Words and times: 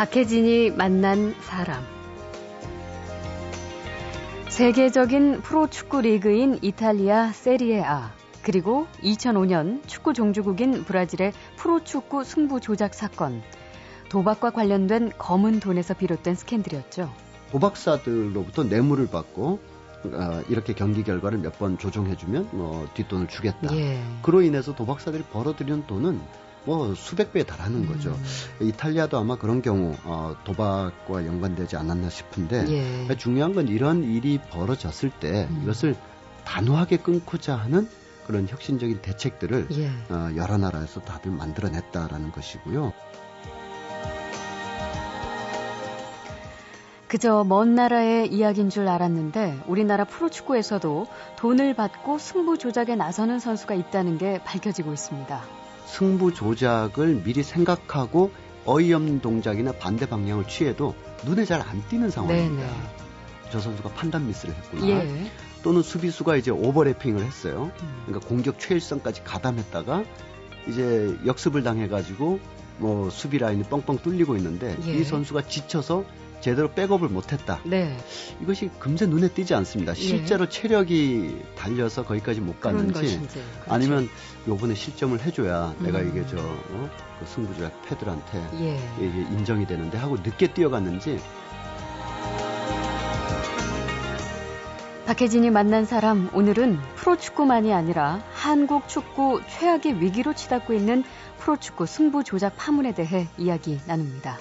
박혜진이 0.00 0.70
만난 0.70 1.34
사람. 1.42 1.84
세계적인 4.48 5.42
프로축구 5.42 6.00
리그인 6.00 6.58
이탈리아 6.62 7.32
세리에아 7.32 8.10
그리고 8.40 8.86
2005년 9.02 9.86
축구 9.86 10.14
종주국인 10.14 10.84
브라질의 10.84 11.34
프로축구 11.58 12.24
승부 12.24 12.60
조작 12.60 12.94
사건. 12.94 13.42
도박과 14.08 14.52
관련된 14.52 15.12
검은 15.18 15.60
돈에서 15.60 15.92
비롯된 15.92 16.34
스캔들이었죠. 16.34 17.12
도박사들로부터 17.50 18.64
뇌물을 18.64 19.06
받고 19.08 19.58
어, 20.14 20.42
이렇게 20.48 20.72
경기 20.72 21.04
결과를 21.04 21.36
몇 21.40 21.58
번 21.58 21.76
조정해주면 21.76 22.48
뭐 22.52 22.88
뒷돈을 22.94 23.28
주겠다. 23.28 23.76
예. 23.76 24.00
그로 24.22 24.40
인해서 24.40 24.74
도박사들이 24.74 25.24
벌어들이는 25.24 25.86
돈은 25.86 26.18
뭐 26.64 26.94
수백 26.94 27.32
배에 27.32 27.42
달하는 27.42 27.86
거죠. 27.86 28.10
음. 28.10 28.66
이탈리아도 28.66 29.18
아마 29.18 29.36
그런 29.36 29.62
경우 29.62 29.96
어, 30.04 30.36
도박과 30.44 31.26
연관되지 31.26 31.76
않았나 31.76 32.10
싶은데 32.10 32.66
예. 33.08 33.16
중요한 33.16 33.54
건 33.54 33.68
이런 33.68 34.04
일이 34.04 34.38
벌어졌을 34.50 35.10
때 35.10 35.46
음. 35.50 35.60
이것을 35.62 35.96
단호하게 36.44 36.98
끊고자 36.98 37.56
하는 37.56 37.88
그런 38.26 38.46
혁신적인 38.48 39.00
대책들을 39.02 39.68
예. 39.72 39.86
어, 40.12 40.30
여러 40.36 40.58
나라에서 40.58 41.00
다들 41.00 41.30
만들어냈다라는 41.30 42.32
것이고요. 42.32 42.92
그저 47.08 47.42
먼 47.42 47.74
나라의 47.74 48.32
이야기인 48.32 48.70
줄 48.70 48.86
알았는데 48.86 49.64
우리나라 49.66 50.04
프로축구에서도 50.04 51.08
돈을 51.38 51.74
받고 51.74 52.18
승부 52.18 52.56
조작에 52.56 52.94
나서는 52.94 53.40
선수가 53.40 53.74
있다는 53.74 54.16
게 54.16 54.40
밝혀지고 54.44 54.92
있습니다. 54.92 55.42
승부 55.90 56.32
조작을 56.32 57.22
미리 57.24 57.42
생각하고 57.42 58.30
어이없는 58.64 59.20
동작이나 59.20 59.72
반대 59.72 60.06
방향을 60.06 60.46
취해도 60.46 60.94
눈에 61.24 61.44
잘 61.44 61.60
안 61.62 61.82
띄는 61.88 62.10
상황입니다. 62.10 62.66
네네. 62.66 62.78
저 63.50 63.58
선수가 63.60 63.90
판단 63.90 64.26
미스를 64.28 64.54
했구나. 64.54 64.86
예. 64.88 65.30
또는 65.62 65.82
수비수가 65.82 66.36
이제 66.36 66.50
오버래핑을 66.50 67.22
했어요. 67.24 67.70
음. 67.82 68.02
그러니까 68.06 68.28
공격 68.28 68.58
최일성까지 68.60 69.24
가담했다가 69.24 70.04
이제 70.68 71.18
역습을 71.26 71.62
당해가지고 71.64 72.38
뭐 72.78 73.10
수비 73.10 73.38
라인이 73.38 73.64
뻥뻥 73.64 73.98
뚫리고 73.98 74.36
있는데 74.36 74.76
예. 74.86 74.92
이 74.92 75.04
선수가 75.04 75.48
지쳐서 75.48 76.04
제대로 76.40 76.72
백업을 76.72 77.08
못했다. 77.08 77.60
네. 77.64 77.96
이것이 78.42 78.70
금세 78.78 79.06
눈에 79.06 79.28
띄지 79.28 79.54
않습니다. 79.54 79.92
예. 79.92 79.96
실제로 79.96 80.44
예. 80.44 80.48
체력이 80.48 81.42
달려서 81.56 82.04
거기까지 82.04 82.40
못 82.40 82.60
갔는지 82.60 83.18
그렇죠. 83.18 83.40
아니면 83.68 84.08
요번에 84.48 84.74
실점을 84.74 85.20
해줘야 85.20 85.74
음. 85.78 85.84
내가 85.84 86.00
이게 86.00 86.24
저 86.26 86.38
어? 86.38 86.90
그 87.18 87.26
승부조약 87.26 87.82
패들한테 87.82 88.38
예. 88.60 88.80
이게 88.98 89.20
인정이 89.34 89.66
되는데 89.66 89.98
하고 89.98 90.16
늦게 90.16 90.54
뛰어갔는지 90.54 91.20
박혜진이 95.06 95.50
만난 95.50 95.84
사람 95.84 96.30
오늘은 96.32 96.78
프로축구만이 96.94 97.74
아니라 97.74 98.22
한국 98.32 98.88
축구 98.88 99.40
최악의 99.48 100.00
위기로 100.00 100.34
치닫고 100.34 100.72
있는 100.72 101.02
프로축구 101.38 101.86
승부 101.86 102.22
조작 102.22 102.56
파문에 102.56 102.94
대해 102.94 103.26
이야기 103.36 103.80
나눕니다. 103.86 104.38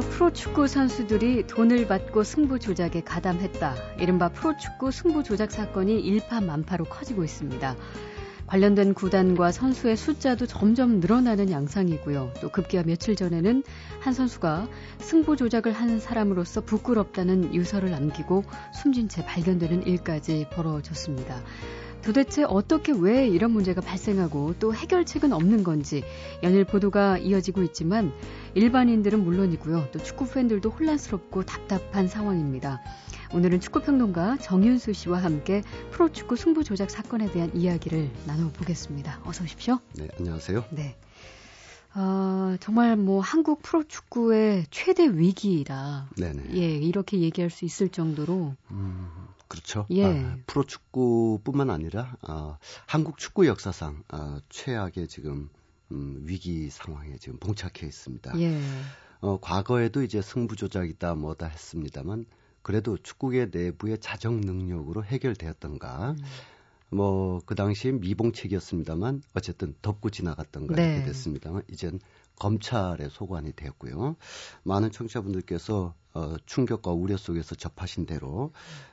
프로축구 0.00 0.66
선수들이 0.66 1.46
돈을 1.46 1.86
받고 1.86 2.24
승부 2.24 2.58
조작에 2.58 3.02
가담했다. 3.04 3.74
이른바 3.98 4.28
프로축구 4.28 4.90
승부 4.90 5.22
조작 5.22 5.50
사건이 5.50 6.00
일파만파로 6.00 6.84
커지고 6.84 7.24
있습니다. 7.24 7.76
관련된 8.46 8.94
구단과 8.94 9.52
선수의 9.52 9.96
숫자도 9.96 10.46
점점 10.46 10.98
늘어나는 10.98 11.52
양상이고요. 11.52 12.32
또 12.40 12.48
급기야 12.48 12.82
며칠 12.82 13.14
전에는 13.14 13.62
한 14.00 14.12
선수가 14.12 14.66
승부 14.98 15.36
조작을 15.36 15.72
한 15.72 16.00
사람으로서 16.00 16.62
부끄럽다는 16.62 17.54
유서를 17.54 17.92
남기고 17.92 18.42
숨진 18.74 19.08
채 19.08 19.24
발견되는 19.24 19.86
일까지 19.86 20.46
벌어졌습니다. 20.50 21.40
도대체 22.02 22.44
어떻게 22.44 22.92
왜 22.92 23.28
이런 23.28 23.50
문제가 23.50 23.80
발생하고 23.80 24.54
또 24.58 24.74
해결책은 24.74 25.32
없는 25.32 25.64
건지 25.64 26.02
연일 26.42 26.64
보도가 26.64 27.18
이어지고 27.18 27.62
있지만 27.64 28.12
일반인들은 28.54 29.22
물론이고요. 29.22 29.88
또 29.92 29.98
축구 29.98 30.28
팬들도 30.28 30.70
혼란스럽고 30.70 31.44
답답한 31.44 32.08
상황입니다. 32.08 32.80
오늘은 33.32 33.60
축구평론가 33.60 34.38
정윤수 34.38 34.92
씨와 34.92 35.22
함께 35.22 35.62
프로축구 35.92 36.36
승부 36.36 36.64
조작 36.64 36.90
사건에 36.90 37.30
대한 37.30 37.54
이야기를 37.54 38.10
나눠보겠습니다. 38.26 39.20
어서 39.24 39.44
오십시오. 39.44 39.78
네, 39.94 40.08
안녕하세요. 40.18 40.64
네. 40.70 40.96
어, 41.94 42.56
정말 42.60 42.96
뭐 42.96 43.20
한국 43.20 43.62
프로축구의 43.62 44.66
최대 44.70 45.08
위기라. 45.08 46.08
네네. 46.16 46.42
예, 46.54 46.70
이렇게 46.74 47.20
얘기할 47.20 47.50
수 47.50 47.64
있을 47.64 47.88
정도로. 47.88 48.54
음, 48.70 49.08
그렇죠. 49.50 49.84
예. 49.90 50.04
아, 50.04 50.38
프로 50.46 50.64
축구뿐만 50.64 51.70
아니라 51.70 52.16
아, 52.22 52.56
한국 52.86 53.18
축구 53.18 53.48
역사상 53.48 54.04
아, 54.08 54.40
최악의 54.48 55.08
지금 55.08 55.50
음, 55.90 56.22
위기 56.22 56.70
상황에 56.70 57.16
지금 57.18 57.36
봉착해 57.40 57.84
있습니다. 57.84 58.38
예. 58.38 58.60
어, 59.20 59.40
과거에도 59.40 60.04
이제 60.04 60.22
승부 60.22 60.54
조작이다 60.54 61.16
뭐다 61.16 61.46
했습니다만 61.46 62.26
그래도 62.62 62.96
축구계 62.96 63.48
내부의 63.52 63.98
자정 63.98 64.40
능력으로 64.40 65.04
해결되었던가. 65.04 66.12
음. 66.12 66.24
뭐 66.90 67.40
그 67.46 67.54
당시에 67.54 67.92
미봉책이었습니다만 67.92 69.22
어쨌든 69.34 69.74
덮고 69.82 70.10
지나갔던가 70.10 70.74
네. 70.76 70.94
이렇게 70.94 71.06
됐습니다만 71.06 71.62
이젠 71.68 71.98
검찰에 72.36 73.08
소관이 73.10 73.52
되었고요. 73.52 74.16
많은 74.64 74.90
청취자분들께서 74.90 75.94
어, 76.14 76.34
충격과 76.46 76.90
우려 76.92 77.16
속에서 77.16 77.54
접하신 77.54 78.06
대로 78.06 78.52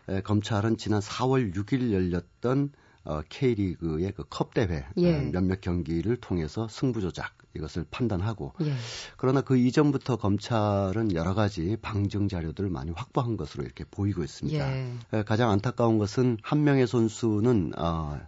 에, 0.09 0.21
검찰은 0.21 0.77
지난 0.77 0.99
4월 0.99 1.53
6일 1.55 1.91
열렸던 1.91 2.71
어, 3.05 3.21
K리그의 3.29 4.11
그 4.11 4.23
컵 4.29 4.53
대회 4.53 4.85
예. 4.97 5.15
어, 5.15 5.21
몇몇 5.31 5.61
경기를 5.61 6.17
통해서 6.17 6.67
승부 6.67 7.01
조작 7.01 7.33
이것을 7.57 7.85
판단하고 7.91 8.53
예. 8.61 8.73
그러나 9.17 9.41
그 9.41 9.57
이전부터 9.57 10.15
검찰은 10.15 11.13
여러 11.13 11.33
가지 11.33 11.77
방증 11.81 12.27
자료들을 12.27 12.69
많이 12.69 12.91
확보한 12.91 13.37
것으로 13.37 13.63
이렇게 13.63 13.83
보이고 13.89 14.23
있습니다. 14.23 14.77
예. 14.77 14.93
에, 15.13 15.23
가장 15.23 15.49
안타까운 15.49 15.97
것은 15.97 16.37
한 16.41 16.63
명의 16.63 16.87
선수는 16.87 17.73
어, 17.77 18.19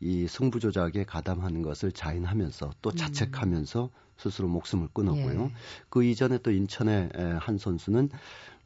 이 0.00 0.26
승부 0.28 0.60
조작에 0.60 1.04
가담하는 1.06 1.62
것을 1.62 1.92
자인하면서 1.92 2.70
또 2.82 2.90
음. 2.90 2.96
자책하면서 2.96 3.84
음. 3.84 4.04
스스로 4.16 4.48
목숨을 4.48 4.88
끊었고요. 4.92 5.44
예. 5.44 5.50
그 5.88 6.04
이전에 6.04 6.38
또 6.38 6.52
인천의 6.52 7.10
한 7.40 7.58
선수는 7.58 8.10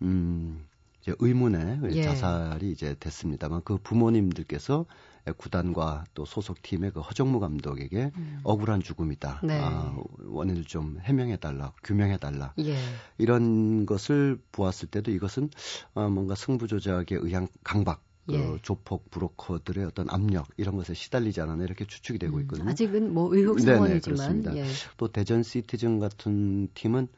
음 0.03 0.67
이제 1.01 1.15
의문의 1.19 1.81
예. 1.97 2.03
자살이 2.03 2.71
이제 2.71 2.95
됐습니다만 3.01 3.63
그 3.65 3.79
부모님들께서 3.79 4.85
구단과 5.33 6.05
또 6.15 6.25
소속 6.25 6.63
팀의 6.63 6.93
그 6.93 7.01
허정무 7.01 7.41
감독에게 7.41 8.13
음. 8.17 8.41
억울한 8.45 8.83
죽음이다. 8.83 9.41
네. 9.45 9.61
아, 9.61 9.97
원인을 10.25 10.65
좀 10.65 10.99
해명해 11.01 11.37
달라, 11.37 11.73
규명해 11.85 12.19
달라. 12.19 12.55
예. 12.59 12.77
이런 13.19 13.87
것을 13.87 14.41
보았을 14.53 14.89
때도 14.89 15.11
이것은 15.11 15.51
어, 15.95 16.09
뭔가 16.09 16.35
승부 16.35 16.67
조작에 16.67 17.07
의한 17.11 17.49
강박 17.65 18.03
그 18.27 18.35
예. 18.35 18.59
조폭 18.63 19.11
브로커들의 19.11 19.85
어떤 19.87 20.11
압력 20.11 20.49
이런 20.59 20.77
것에 20.77 20.93
시달리지 20.93 21.41
않았나 21.41 21.65
이렇게 21.65 21.87
추측이 21.87 22.19
되고 22.19 22.37
음, 22.37 22.43
있거든요. 22.43 22.67
음, 22.67 22.69
아직은 22.69 23.15
뭐 23.15 23.35
의혹 23.35 23.59
상황이지만 23.59 24.57
예. 24.57 24.67
또 24.99 25.09
대전 25.09 25.43
시티즌 25.43 25.99
같은 25.99 26.69
팀은 26.75 27.09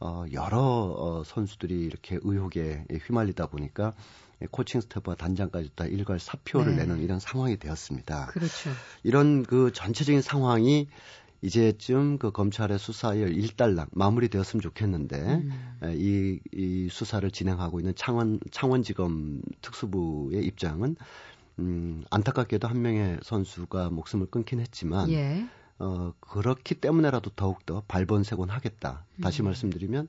어, 0.00 0.24
여러 0.32 0.58
어, 0.60 1.22
선수들이 1.24 1.80
이렇게 1.80 2.18
의혹에 2.22 2.84
휘말리다 3.06 3.46
보니까 3.46 3.94
코칭 4.50 4.80
스태프와 4.80 5.16
단장까지 5.16 5.70
다 5.74 5.84
일괄 5.86 6.18
사표를 6.18 6.76
네. 6.76 6.82
내는 6.82 7.02
이런 7.02 7.18
상황이 7.18 7.56
되었습니다. 7.58 8.26
그렇죠. 8.26 8.70
이런 9.02 9.42
그 9.42 9.72
전체적인 9.72 10.22
상황이 10.22 10.88
이제쯤 11.40 12.18
그 12.18 12.32
검찰의 12.32 12.78
수사에 12.78 13.20
일단락 13.20 13.90
마무리되었으면 13.92 14.60
좋겠는데 14.60 15.16
음. 15.18 15.94
이, 15.94 16.40
이 16.52 16.88
수사를 16.90 17.28
진행하고 17.30 17.78
있는 17.78 17.94
창원 17.94 18.40
창원지검 18.50 19.42
특수부의 19.62 20.44
입장은 20.44 20.96
음, 21.60 22.04
안타깝게도 22.10 22.66
한 22.68 22.82
명의 22.82 23.18
선수가 23.22 23.90
목숨을 23.90 24.26
끊긴 24.26 24.60
했지만 24.60 25.10
예. 25.10 25.46
어, 25.78 26.12
그렇기 26.20 26.76
때문에라도 26.76 27.30
더욱더 27.30 27.82
발본색원 27.86 28.50
하겠다. 28.50 29.04
다시 29.22 29.42
음. 29.42 29.46
말씀드리면 29.46 30.08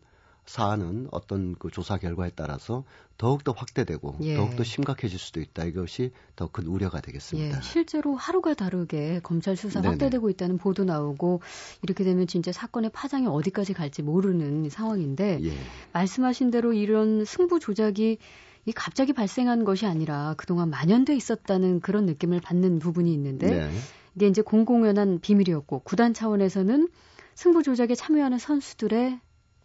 사안은 0.49 1.09
어떤 1.11 1.53
그 1.59 1.69
조사 1.69 1.99
결과에 1.99 2.31
따라서 2.35 2.83
더욱더 3.19 3.51
확대되고 3.51 4.17
예. 4.21 4.35
더욱더 4.35 4.63
심각해질 4.63 5.19
수도 5.19 5.41
있다. 5.41 5.63
이것이 5.65 6.11
더 6.35 6.47
큰 6.47 6.65
우려가 6.65 7.01
되겠습니다. 7.01 7.57
예. 7.57 7.61
실제로 7.61 8.15
하루가 8.15 8.55
다르게 8.55 9.19
검찰 9.21 9.55
수사 9.55 9.79
네네. 9.79 9.89
확대되고 9.89 10.27
있다는 10.31 10.57
보도 10.57 10.85
나오고 10.85 11.41
이렇게 11.83 12.03
되면 12.03 12.25
진짜 12.25 12.51
사건의 12.51 12.89
파장이 12.91 13.27
어디까지 13.27 13.73
갈지 13.73 14.01
모르는 14.01 14.71
상황인데 14.71 15.39
예. 15.43 15.53
말씀하신 15.93 16.49
대로 16.49 16.73
이런 16.73 17.25
승부 17.25 17.59
조작이 17.59 18.17
이 18.65 18.71
갑자기 18.71 19.13
발생한 19.13 19.65
것이 19.65 19.85
아니라 19.85 20.33
그동안 20.35 20.71
만연돼 20.71 21.15
있었다는 21.15 21.79
그런 21.79 22.07
느낌을 22.07 22.41
받는 22.41 22.79
부분이 22.79 23.13
있는데 23.13 23.51
네. 23.51 23.71
이게 24.15 24.25
이제 24.27 24.41
공공연한 24.41 25.19
비밀이었고 25.19 25.81
구단 25.81 26.15
차원에서는 26.15 26.89
승부 27.35 27.61
조작에 27.61 27.93
참여하는 27.93 28.39
선수들의 28.39 29.19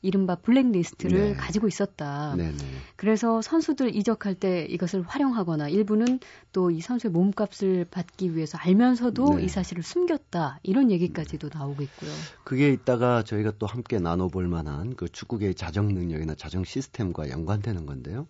이른바 0.05 0.35
블랙리스트를 0.37 1.31
네. 1.31 1.35
가지고 1.35 1.67
있었다. 1.67 2.35
네네. 2.37 2.53
네. 2.53 2.65
그래서 2.97 3.41
선수들 3.41 3.97
이적할 3.97 4.35
때 4.35 4.67
이것을 4.69 5.03
활용하거나 5.03 5.71
일부는 5.71 6.21
또 6.53 6.75
이 6.75 6.81
선수의 6.81 7.13
몸값을 7.13 7.87
받기 7.91 8.35
위해서 8.35 8.59
알면서도 8.59 9.37
네. 9.37 9.45
이 9.45 9.49
사실을 9.49 9.83
숨겼다. 9.83 10.59
이런 10.63 10.91
얘기까지도 10.91 11.51
나오고 11.53 11.83
있고요. 11.85 12.11
그게 12.43 12.73
있다가 12.73 13.23
저희가 13.23 13.53
또 13.59 13.67
함께 13.67 13.99
나눠볼 13.99 14.49
만한 14.49 14.97
그 14.97 15.09
축구계의 15.09 15.55
자정 15.55 15.89
능력이나 15.89 16.35
자정 16.35 16.65
시스템과 16.65 17.31
연관되는 17.31 17.87
건데요. 17.87 18.27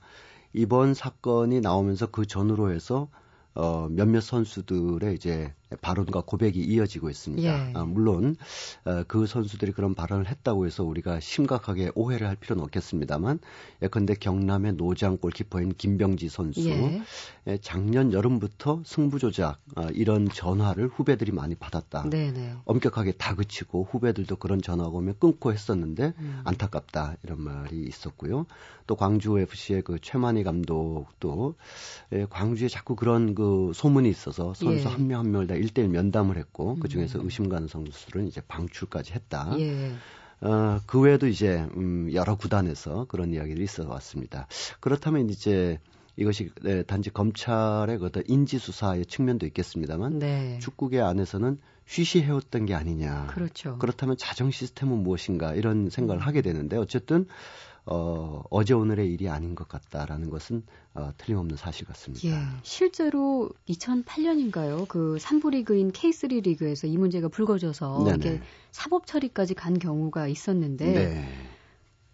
이번 0.53 0.95
사건이 0.95 1.61
나오면서 1.61 2.07
그 2.07 2.27
전후로 2.27 2.71
해서 2.71 3.09
어, 3.55 3.89
몇몇 3.91 4.21
선수들의 4.21 5.15
이제 5.15 5.53
발언과 5.81 6.23
고백이 6.27 6.61
이어지고 6.61 7.11
있습니다. 7.11 7.69
예. 7.69 7.73
아, 7.75 7.85
물론 7.85 8.37
어, 8.85 9.05
그 9.07 9.27
선수들이 9.27 9.73
그런 9.73 9.95
발언을 9.95 10.29
했다고 10.29 10.67
해서 10.67 10.85
우리가 10.85 11.21
심각하게 11.21 11.91
오해를 11.95 12.27
할 12.27 12.37
필요는 12.37 12.63
없겠습니다만 12.65 13.39
예컨대 13.83 14.15
경남의 14.15 14.75
노장 14.75 15.19
골키퍼인 15.19 15.75
김병지 15.77 16.29
선수 16.29 16.69
예. 16.69 17.03
예, 17.47 17.59
작년 17.59 18.13
여름부터 18.13 18.83
승부 18.85 19.19
조작 19.19 19.59
어, 19.77 19.89
이런 19.93 20.29
전화를 20.29 20.89
후배들이 20.89 21.33
많이 21.33 21.55
받았다. 21.55 22.09
네네. 22.09 22.57
엄격하게 22.65 23.13
다그치고 23.13 23.89
후배들도 23.91 24.37
그런 24.37 24.61
전화가 24.63 24.91
오면 24.91 25.17
끊고 25.19 25.53
했었는데 25.53 26.15
음. 26.19 26.41
안타깝다 26.45 27.17
이런 27.23 27.41
말이 27.43 27.83
있었고요. 27.83 28.47
또 28.87 28.97
광주 28.97 29.39
FC의 29.39 29.83
그 29.83 29.99
최만희 30.01 30.43
감독도 30.45 31.55
예, 32.13 32.27
광주에 32.29 32.69
자꾸 32.69 32.97
그런 32.97 33.35
그 33.35 33.73
소문이 33.75 34.09
있어서 34.09 34.55
선수 34.55 34.87
예. 34.87 34.91
한명 34.91 35.21
한 35.21 35.31
명을 35.33 35.47
다 35.47 35.55
1대1 35.67 35.89
면담을 35.89 36.37
했고 36.37 36.77
그 36.77 36.89
중에서 36.89 37.21
음. 37.21 37.25
의심 37.25 37.49
가는 37.49 37.69
선수들은 37.69 38.27
이제 38.29 38.41
방출까지 38.47 39.13
했다. 39.13 39.55
예. 39.59 39.93
어, 40.41 40.81
그 40.87 41.01
외에도 41.01 41.27
이제 41.27 41.67
음, 41.77 42.11
여러 42.13 42.37
구단에서 42.37 43.07
그런 43.09 43.33
이야기들이 43.33 43.65
있어 43.65 43.89
왔습니다. 43.89 44.47
그렇다면 44.81 45.31
이제 45.31 45.79
이것이 46.17 46.51
네, 46.63 46.83
단지 46.83 47.11
검찰의 47.11 47.99
그 47.99 48.07
어떤 48.07 48.23
인지 48.27 48.59
수사의 48.59 49.07
측면도 49.07 49.47
있겠습니다만 49.47 50.19
네. 50.19 50.59
축구계 50.61 51.01
안에서는 51.01 51.59
쉬쉬해왔던 51.87 52.67
게 52.67 52.75
아니냐. 52.75 53.27
그렇죠. 53.29 53.79
그렇다면 53.79 54.17
자정 54.17 54.51
시스템은 54.51 55.03
무엇인가 55.03 55.55
이런 55.55 55.91
생각을 55.91 56.23
음. 56.23 56.27
하게 56.27 56.41
되는데 56.43 56.77
어쨌든 56.77 57.27
어, 57.87 58.43
어제 58.51 58.73
오늘의 58.73 59.13
일이 59.13 59.29
아닌 59.29 59.55
것 59.55 59.69
같다라는 59.69 60.31
것은 60.31 60.63
어, 60.95 61.13
틀림없는 61.19 61.57
사실 61.57 61.87
같습니다. 61.87 62.29
예, 62.29 62.35
실제로 62.63 63.51
2008년인가요? 63.69 64.89
그 64.89 65.17
3부 65.21 65.51
리그인 65.51 65.93
K3 65.93 66.43
리그에서 66.43 66.87
이 66.87 66.97
문제가 66.97 67.29
불거져서 67.29 68.05
네네. 68.05 68.17
이게 68.17 68.41
사법 68.71 69.07
처리까지 69.07 69.55
간 69.55 69.79
경우가 69.79 70.29
있었는데 70.29 70.93
네. 70.93 71.29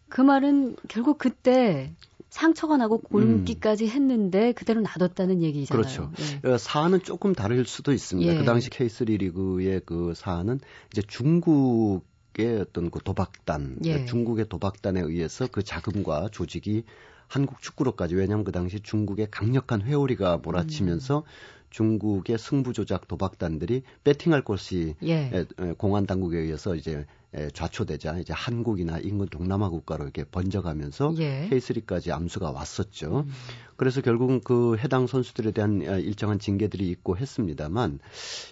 그 0.08 0.20
말은 0.20 0.76
결국 0.88 1.18
그때 1.18 1.94
상처가 2.30 2.76
나고 2.76 2.98
골기까지 2.98 3.84
음. 3.84 3.90
했는데 3.90 4.52
그대로 4.52 4.80
놔뒀다는 4.80 5.42
얘기잖아요. 5.42 5.82
그렇죠. 5.82 6.12
예. 6.44 6.48
어, 6.48 6.58
사안은 6.58 7.02
조금 7.02 7.32
다를 7.32 7.64
수도 7.64 7.92
있습니다. 7.92 8.32
예. 8.32 8.38
그 8.38 8.44
당시 8.44 8.70
K3 8.70 9.18
리그의 9.18 9.82
그 9.84 10.14
사안은 10.16 10.60
이제 10.92 11.02
중국 11.06 12.02
의 12.38 12.60
어떤 12.60 12.90
그 12.90 13.00
도박단, 13.02 13.78
예. 13.84 14.04
중국의 14.04 14.48
도박단에 14.48 15.00
의해서 15.00 15.48
그 15.48 15.64
자금과 15.64 16.28
조직이 16.30 16.84
한국 17.26 17.60
축구로까지 17.60 18.14
왜냐하면 18.14 18.44
그 18.44 18.52
당시 18.52 18.80
중국의 18.80 19.28
강력한 19.30 19.82
회오리가 19.82 20.38
몰아치면서 20.38 21.18
음. 21.18 21.22
중국의 21.70 22.38
승부 22.38 22.72
조작 22.72 23.08
도박단들이 23.08 23.82
배팅할 24.04 24.42
곳이 24.42 24.94
예. 25.04 25.46
공안 25.78 26.06
당국에 26.06 26.38
의해서 26.38 26.74
이제 26.74 27.04
좌초되자 27.52 28.18
이제 28.18 28.32
한국이나 28.32 28.98
인근 28.98 29.26
동남아 29.28 29.68
국가로 29.68 30.04
이렇게 30.04 30.24
번져가면서 30.24 31.14
예. 31.18 31.48
K3까지 31.50 32.10
암수가 32.10 32.50
왔었죠. 32.50 33.24
음. 33.26 33.32
그래서 33.76 34.00
결국은 34.00 34.40
그 34.42 34.76
해당 34.78 35.06
선수들에 35.06 35.52
대한 35.52 35.82
어, 35.86 35.98
일정한 35.98 36.38
징계들이 36.38 36.88
있고 36.90 37.16
했습니다만 37.16 37.98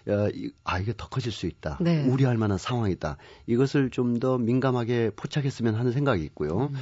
어, 0.09 0.29
아 0.65 0.79
이게 0.79 0.93
더 0.97 1.09
커질 1.09 1.33
수 1.33 1.47
있다. 1.47 1.79
네. 1.81 2.05
우려할 2.05 2.37
만한 2.37 2.59
상황이다. 2.59 3.17
이것을 3.47 3.91
좀 3.91 4.19
더 4.19 4.37
민감하게 4.39 5.11
포착했으면 5.15 5.75
하는 5.77 5.93
생각이 5.93 6.25
있고요. 6.25 6.71
음. 6.73 6.77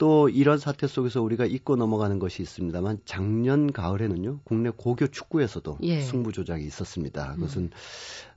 또 0.00 0.30
이런 0.30 0.56
사태 0.56 0.86
속에서 0.86 1.20
우리가 1.20 1.44
잊고 1.44 1.76
넘어가는 1.76 2.18
것이 2.18 2.40
있습니다만 2.40 3.00
작년 3.04 3.70
가을에는요 3.70 4.40
국내 4.44 4.70
고교 4.70 5.08
축구에서도 5.08 5.76
예. 5.82 6.00
승부 6.00 6.32
조작이 6.32 6.64
있었습니다. 6.64 7.34
그것은 7.34 7.64
음. 7.64 7.70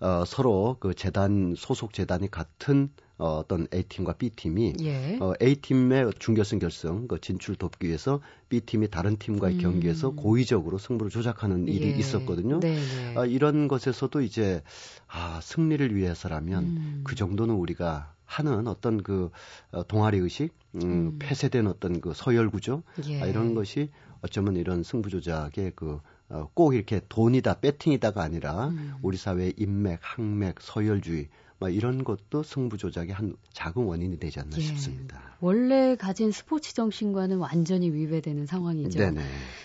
어, 0.05 0.25
서로 0.25 0.75
그 0.81 0.93
재단 0.93 1.55
소속 1.57 1.93
재단이 1.93 2.29
같은 2.29 2.89
어, 3.17 3.37
어떤 3.37 3.67
A팀과 3.73 4.17
B팀이 4.17 4.73
예. 4.81 5.17
어, 5.21 5.31
A팀의 5.41 6.11
준결승 6.19 6.59
결승 6.59 7.07
그 7.07 7.21
진출 7.21 7.55
돕기 7.55 7.87
위해서 7.87 8.19
B팀이 8.49 8.89
다른 8.89 9.15
팀과의 9.15 9.55
음. 9.55 9.59
경기에서 9.61 10.09
고의적으로 10.09 10.77
승부를 10.77 11.11
조작하는 11.11 11.69
일이 11.69 11.93
예. 11.93 11.95
있었거든요. 11.95 12.59
네, 12.59 12.75
네. 12.75 13.13
아, 13.15 13.25
이런 13.25 13.69
것에서도 13.69 14.19
이제 14.19 14.61
아, 15.07 15.39
승리를 15.41 15.95
위해서라면 15.95 16.63
음. 16.65 17.01
그 17.05 17.15
정도는 17.15 17.55
우리가 17.55 18.12
하는 18.25 18.67
어떤 18.67 19.03
그 19.03 19.29
어, 19.71 19.83
동아리 19.87 20.17
의식, 20.17 20.53
음, 20.75 20.81
음. 20.81 21.19
폐쇄된 21.19 21.67
어떤 21.67 22.01
그 22.01 22.13
서열 22.13 22.49
구조 22.49 22.83
예. 23.05 23.21
아, 23.21 23.25
이런 23.25 23.53
것이 23.55 23.89
어쩌면 24.21 24.55
이런 24.55 24.83
승부 24.83 25.09
조작의 25.09 25.73
그 25.75 25.99
어, 26.29 26.49
꼭 26.53 26.73
이렇게 26.73 27.01
돈이다, 27.09 27.59
배팅이다가 27.59 28.23
아니라 28.23 28.69
음. 28.69 28.93
우리 29.01 29.17
사회의 29.17 29.53
인맥, 29.57 29.99
항맥, 30.01 30.61
서열주의 30.61 31.27
뭐 31.59 31.69
이런 31.69 32.03
것도 32.03 32.43
승부 32.43 32.77
조작의 32.77 33.13
한 33.13 33.35
작은 33.53 33.83
원인이 33.83 34.19
되지 34.19 34.39
않나 34.39 34.57
예. 34.57 34.61
싶습니다. 34.61 35.21
원래 35.39 35.95
가진 35.95 36.31
스포츠 36.31 36.73
정신과는 36.73 37.37
완전히 37.37 37.89
위배되는 37.89 38.45
상황이죠. 38.47 38.99
네네. 38.99 39.21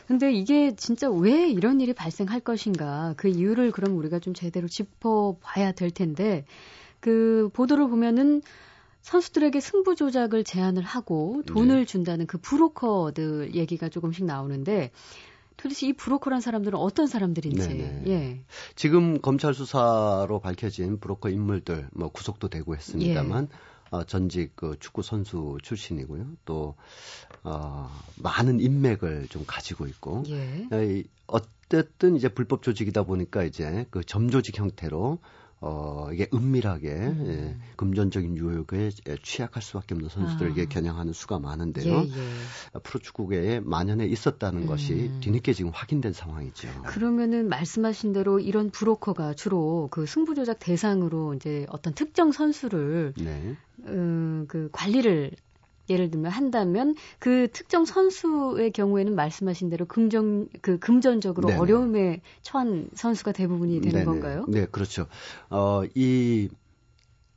근데 0.06 0.32
이게 0.32 0.76
진짜 0.76 1.10
왜 1.10 1.48
이런 1.50 1.80
일이 1.80 1.92
발생할 1.92 2.40
것인가 2.40 3.14
그 3.16 3.28
이유를 3.28 3.72
그럼 3.72 3.96
우리가 3.96 4.18
좀 4.18 4.34
제대로 4.34 4.68
짚어봐야 4.68 5.72
될 5.72 5.90
텐데 5.90 6.44
그 7.00 7.50
보도를 7.52 7.88
보면은 7.88 8.42
선수들에게 9.02 9.60
승부 9.60 9.94
조작을 9.94 10.44
제안을 10.44 10.82
하고 10.82 11.42
돈을 11.46 11.80
네. 11.80 11.84
준다는 11.84 12.26
그 12.26 12.38
브로커들 12.38 13.54
얘기가 13.54 13.88
조금씩 13.88 14.24
나오는데 14.24 14.90
도대체 15.56 15.88
이 15.88 15.92
브로커란 15.92 16.40
사람들은 16.40 16.78
어떤 16.78 17.06
사람들인지. 17.06 17.68
네네. 17.68 18.02
예. 18.06 18.40
지금 18.76 19.20
검찰 19.20 19.54
수사로 19.54 20.40
밝혀진 20.40 21.00
브로커 21.00 21.30
인물들 21.30 21.88
뭐 21.92 22.10
구속도 22.10 22.48
되고 22.48 22.76
했습니다만 22.76 23.48
예. 23.50 23.56
어, 23.90 24.04
전직 24.04 24.54
그 24.54 24.76
축구 24.78 25.02
선수 25.02 25.58
출신이고요. 25.62 26.26
또 26.44 26.76
어, 27.42 27.90
많은 28.22 28.60
인맥을 28.60 29.28
좀 29.28 29.44
가지고 29.46 29.86
있고. 29.86 30.22
예. 30.28 30.68
어, 30.70 31.02
어쨌든 31.68 32.16
이제 32.16 32.28
불법 32.28 32.62
조직이다 32.62 33.02
보니까 33.02 33.44
이제 33.44 33.86
그 33.90 34.04
점조직 34.04 34.58
형태로 34.58 35.18
어, 35.60 36.08
이게 36.12 36.28
은밀하게 36.32 36.88
음. 36.88 37.24
예, 37.26 37.74
금전적인 37.76 38.36
유혹에 38.36 38.90
취약할 39.22 39.60
수밖에 39.62 39.94
없는 39.94 40.08
선수들에게 40.08 40.62
아. 40.62 40.64
겨냥하는 40.66 41.12
수가 41.12 41.40
많은데요. 41.40 41.92
예, 41.92 42.00
예. 42.00 42.78
프로축구계에 42.82 43.60
만연해 43.60 44.06
있었다는 44.06 44.62
음. 44.62 44.66
것이 44.66 45.10
뒤늦게 45.20 45.52
지금 45.52 45.72
확인된 45.74 46.12
상황이죠. 46.12 46.68
그러면은 46.86 47.48
말씀하신 47.48 48.12
대로 48.12 48.38
이런 48.38 48.70
브로커가 48.70 49.34
주로 49.34 49.88
그 49.90 50.06
승부 50.06 50.34
조작 50.34 50.60
대상으로 50.60 51.34
이제 51.34 51.66
어떤 51.70 51.92
특정 51.92 52.30
선수를 52.30 53.14
네. 53.16 53.56
음, 53.86 54.44
그 54.48 54.68
관리를 54.72 55.32
예를 55.88 56.10
들면 56.10 56.30
한다면 56.30 56.94
그 57.18 57.48
특정 57.52 57.84
선수의 57.84 58.72
경우에는 58.72 59.14
말씀하신 59.14 59.70
대로 59.70 59.86
긍정 59.86 60.48
그 60.60 60.78
금전적으로 60.78 61.48
네네. 61.48 61.60
어려움에 61.60 62.20
처한 62.42 62.88
선수가 62.94 63.32
대부분이 63.32 63.80
되는 63.80 63.92
네네. 63.92 64.04
건가요? 64.04 64.44
네, 64.48 64.66
그렇죠. 64.66 65.06
어, 65.50 65.82
이 65.94 66.48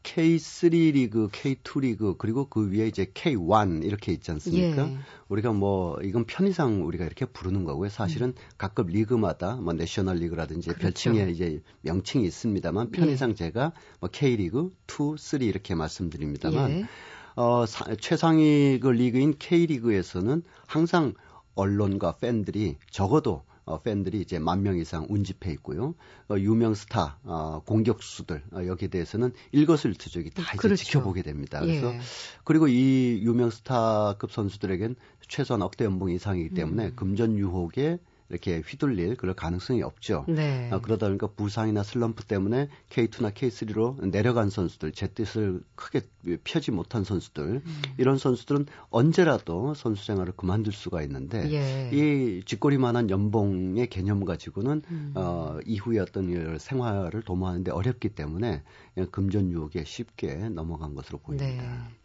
K3 0.03 0.93
리그, 0.93 1.27
K2 1.27 1.81
리그, 1.81 2.15
그리고 2.17 2.45
그 2.45 2.71
위에 2.71 2.87
이제 2.87 3.05
K1 3.05 3.83
이렇게 3.85 4.11
있지 4.11 4.31
않습니까? 4.31 4.87
예. 4.87 4.97
우리가 5.29 5.53
뭐, 5.53 5.99
이건 6.01 6.25
편의상 6.25 6.85
우리가 6.85 7.05
이렇게 7.05 7.25
부르는 7.25 7.63
거고요. 7.65 7.89
사실은 7.89 8.29
음. 8.29 8.33
각급 8.57 8.87
리그마다 8.87 9.55
뭐, 9.57 9.73
내셔널 9.73 10.17
리그라든지 10.17 10.69
그렇죠. 10.69 10.81
별칭에 11.11 11.29
이제 11.29 11.61
명칭이 11.81 12.25
있습니다만, 12.25 12.91
편의상 12.91 13.31
예. 13.31 13.35
제가 13.35 13.73
뭐, 13.99 14.09
K 14.11 14.37
리그 14.37 14.71
2, 14.87 15.17
3 15.17 15.43
이렇게 15.43 15.75
말씀드립니다만, 15.75 16.71
예. 16.71 16.85
어, 17.35 17.65
사, 17.65 17.95
최상위 17.95 18.79
그 18.81 18.89
리그인 18.89 19.35
K리그에서는 19.37 20.43
항상 20.67 21.13
언론과 21.55 22.17
팬들이 22.17 22.77
적어도 22.89 23.43
어, 23.63 23.81
팬들이 23.81 24.19
이제 24.21 24.39
만 24.39 24.63
명 24.63 24.77
이상 24.77 25.05
운집해 25.09 25.51
있고요. 25.53 25.93
어, 26.29 26.35
유명 26.37 26.73
스타, 26.73 27.19
어, 27.23 27.61
공격수들 27.65 28.43
어, 28.53 28.65
여기에 28.65 28.87
대해서는 28.89 29.33
일거수일투족이 29.51 30.31
다 30.31 30.43
그렇죠. 30.57 30.73
이제 30.73 30.83
지켜보게 30.85 31.21
됩니다. 31.21 31.59
그래서 31.59 31.93
예. 31.93 31.99
그리고 32.43 32.67
이 32.67 33.21
유명 33.21 33.49
스타급 33.49 34.31
선수들에겐 34.31 34.95
최소한 35.27 35.61
억대 35.61 35.85
연봉 35.85 36.09
이상이기 36.11 36.53
때문에 36.53 36.87
음. 36.87 36.95
금전 36.95 37.37
유혹에 37.37 37.99
이렇게 38.31 38.61
휘둘릴 38.65 39.17
그럴 39.17 39.35
가능성이 39.35 39.83
없죠. 39.83 40.25
네. 40.27 40.69
아, 40.71 40.79
그러다 40.79 41.07
보니까 41.07 41.27
부상이나 41.27 41.83
슬럼프 41.83 42.23
때문에 42.23 42.69
K2나 42.89 43.33
K3로 43.33 44.07
내려간 44.09 44.49
선수들, 44.49 44.93
제 44.93 45.07
뜻을 45.07 45.61
크게 45.75 46.01
펴지 46.45 46.71
못한 46.71 47.03
선수들, 47.03 47.43
음. 47.43 47.81
이런 47.97 48.17
선수들은 48.17 48.67
언제라도 48.89 49.73
선수 49.73 50.05
생활을 50.05 50.33
그만둘 50.35 50.71
수가 50.71 51.01
있는데 51.03 51.51
예. 51.51 51.89
이 51.91 52.43
쥐꼬리만한 52.45 53.09
연봉의 53.09 53.87
개념 53.87 54.23
가지고는 54.23 54.81
음. 54.89 55.11
어, 55.15 55.59
이후에 55.65 55.99
어떤 55.99 56.57
생활을 56.57 57.23
도모하는데 57.23 57.71
어렵기 57.71 58.09
때문에 58.09 58.63
금전 59.11 59.51
유혹에 59.51 59.83
쉽게 59.83 60.49
넘어간 60.49 60.95
것으로 60.95 61.17
보입니다. 61.19 61.45
네. 61.45 62.00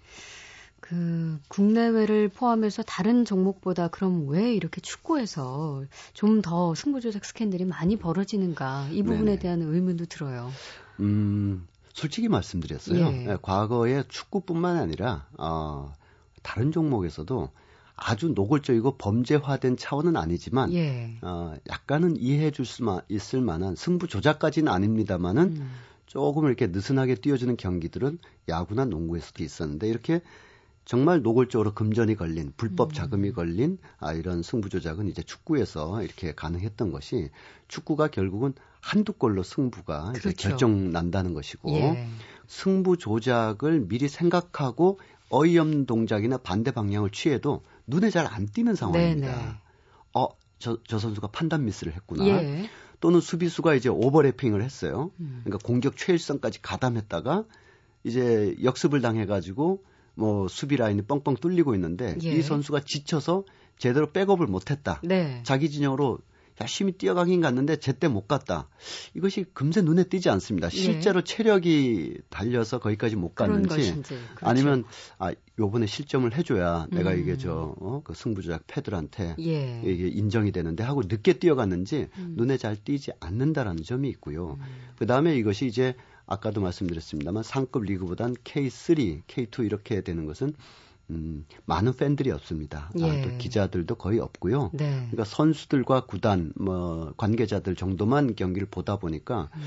그 0.89 1.39
국내외를 1.49 2.29
포함해서 2.29 2.83
다른 2.85 3.25
종목보다 3.25 3.89
그럼 3.89 4.29
왜 4.29 4.55
이렇게 4.55 4.81
축구에서 4.81 5.85
좀 6.13 6.43
더 6.43 6.75
승부조작 6.75 7.25
스캔들이 7.25 7.65
많이 7.65 7.97
벌어지는가 7.97 8.89
이 8.93 9.03
부분에 9.03 9.25
네네. 9.25 9.39
대한 9.39 9.63
의문도 9.63 10.05
들어요. 10.05 10.51
음, 11.01 11.67
솔직히 11.93 12.29
말씀드렸어요. 12.29 13.07
예. 13.07 13.11
네, 13.11 13.37
과거에 13.43 14.05
축구뿐만 14.07 14.77
아니라 14.77 15.27
어, 15.39 15.93
다른 16.43 16.71
종목에서도 16.71 17.51
아주 17.97 18.29
노골적이고 18.29 18.97
범죄화된 18.99 19.77
차원은 19.77 20.17
아니지만 20.17 20.73
예. 20.75 21.17
어, 21.23 21.57
약간은 21.69 22.17
이해해 22.19 22.51
줄 22.53 22.65
수만 22.65 23.01
있을 23.09 23.41
만한 23.41 23.75
승부 23.75 24.07
조작까지는 24.07 24.71
아닙니다만은 24.71 25.43
음. 25.57 25.71
조금 26.07 26.47
이렇게 26.47 26.69
느슨하게 26.69 27.17
뛰어주는 27.17 27.57
경기들은 27.57 28.19
야구나 28.49 28.85
농구에서도 28.85 29.43
있었는데 29.43 29.89
이렇게 29.89 30.21
정말 30.87 31.21
노골적으로 31.21 31.75
금전이 31.75 32.15
걸린 32.15 32.53
불법 32.57 32.91
음. 32.91 32.95
자금이 32.95 33.33
걸린 33.33 33.77
아 33.99 34.13
이런 34.15 34.43
승부 34.43 34.69
조작은 34.69 35.09
이제 35.09 35.21
축구에서 35.21 36.03
이렇게 36.03 36.33
가능했던 36.33 36.93
것이 36.93 37.29
축구가 37.69 38.09
결국은 38.09 38.55
한두 38.81 39.13
골로 39.13 39.43
승부가 39.43 40.13
그렇죠. 40.13 40.29
이제 40.31 40.49
결정 40.49 40.93
난다는 40.93 41.35
것이고 41.35 41.71
예. 41.73 42.09
승부 42.47 42.97
조작을 42.97 43.81
미리 43.89 44.09
생각하고 44.09 45.01
어이없는 45.29 45.87
동작이나 45.87 46.39
반대 46.39 46.71
방향을 46.71 47.11
취해도 47.11 47.63
눈에 47.89 48.11
잘 48.11 48.29
안 48.29 48.47
띄는 48.47 48.77
상황입니다. 48.77 49.37
네네. 49.37 49.55
어, 50.15 50.29
저, 50.61 50.79
저 50.87 51.01
선수가 51.01 51.27
판단 51.29 51.65
미스를 51.65 51.95
했구나. 51.95 52.27
예. 52.29 52.71
또는 53.01 53.21
수비수가 53.21 53.75
이제 53.75 53.89
오버래핑을 53.89 54.63
했어요. 54.63 55.11
음. 55.19 55.41
그러니까 55.43 55.67
공격 55.67 55.97
최일선까지 55.97 56.63
가담했다가 56.63 57.45
이제 58.05 58.55
역습을 58.63 59.01
당해가지고 59.01 59.83
뭐 60.17 60.49
수비 60.49 60.77
라인이 60.77 61.03
뻥뻥 61.03 61.37
뚫리고 61.37 61.75
있는데 61.75 62.17
예. 62.25 62.33
이 62.33 62.43
선수가 62.43 62.81
지쳐서 62.81 63.45
제대로 63.79 64.11
백업을 64.11 64.47
못했다. 64.47 65.01
네. 65.05 65.41
자기 65.45 65.71
진영으로 65.71 66.19
열심히 66.61 66.93
뛰어가긴 66.93 67.43
갔는데 67.43 67.77
제때 67.77 68.09
못 68.09 68.27
갔다. 68.27 68.69
이것이 69.15 69.45
금세 69.53 69.83
눈에 69.83 70.05
띄지 70.05 70.31
않습니다. 70.31 70.69
예. 70.69 70.71
실제로 70.71 71.21
예. 71.21 71.25
체력이 71.25 72.19
달려서 72.31 72.79
거기까지 72.79 73.15
못 73.15 73.35
갔는지 73.35 73.93
그렇죠. 73.93 74.15
아니면 74.41 74.85
아 75.19 75.33
요번에 75.59 75.87
실점을 75.87 76.35
해줘야 76.35 76.87
음. 76.91 76.97
내가 76.97 77.13
이게 77.13 77.37
저그 77.37 77.75
어, 77.81 78.01
그 78.03 78.15
승부조작 78.15 78.65
패들한테 78.67 79.37
예. 79.41 79.83
이게 79.85 80.09
인정이 80.09 80.51
되는데 80.51 80.83
하고 80.83 81.03
늦게 81.03 81.35
뛰어갔는지 81.35 82.09
음. 82.17 82.35
눈에 82.37 82.57
잘 82.57 82.77
띄지 82.77 83.13
않는다라는 83.21 83.83
점이 83.83 84.09
있고요. 84.11 84.57
음. 84.59 84.65
그 84.99 85.05
다음에 85.05 85.37
이것이 85.37 85.67
이제 85.67 85.95
아까도 86.27 86.61
말씀드렸습니다만 86.61 87.43
상급 87.43 87.85
리그보단 87.85 88.35
K3, 88.35 89.23
K2 89.27 89.65
이렇게 89.65 90.01
되는 90.01 90.27
것은 90.27 90.55
음, 91.11 91.47
많은 91.67 91.95
팬들이 91.95 92.31
없습니다. 92.33 92.91
아, 92.95 92.99
예. 92.99 93.05
아, 93.05 93.23
또 93.23 93.37
기자들도 93.39 93.95
거의 93.95 94.19
없고요. 94.19 94.71
네. 94.75 94.91
그러니까 94.91 95.25
선수들과 95.25 96.07
구단, 96.07 96.53
뭐 96.57 97.15
관계자들 97.17 97.77
정도만 97.77 98.35
경기를 98.35 98.67
보다 98.69 98.97
보니까 98.97 99.49
음. 99.55 99.63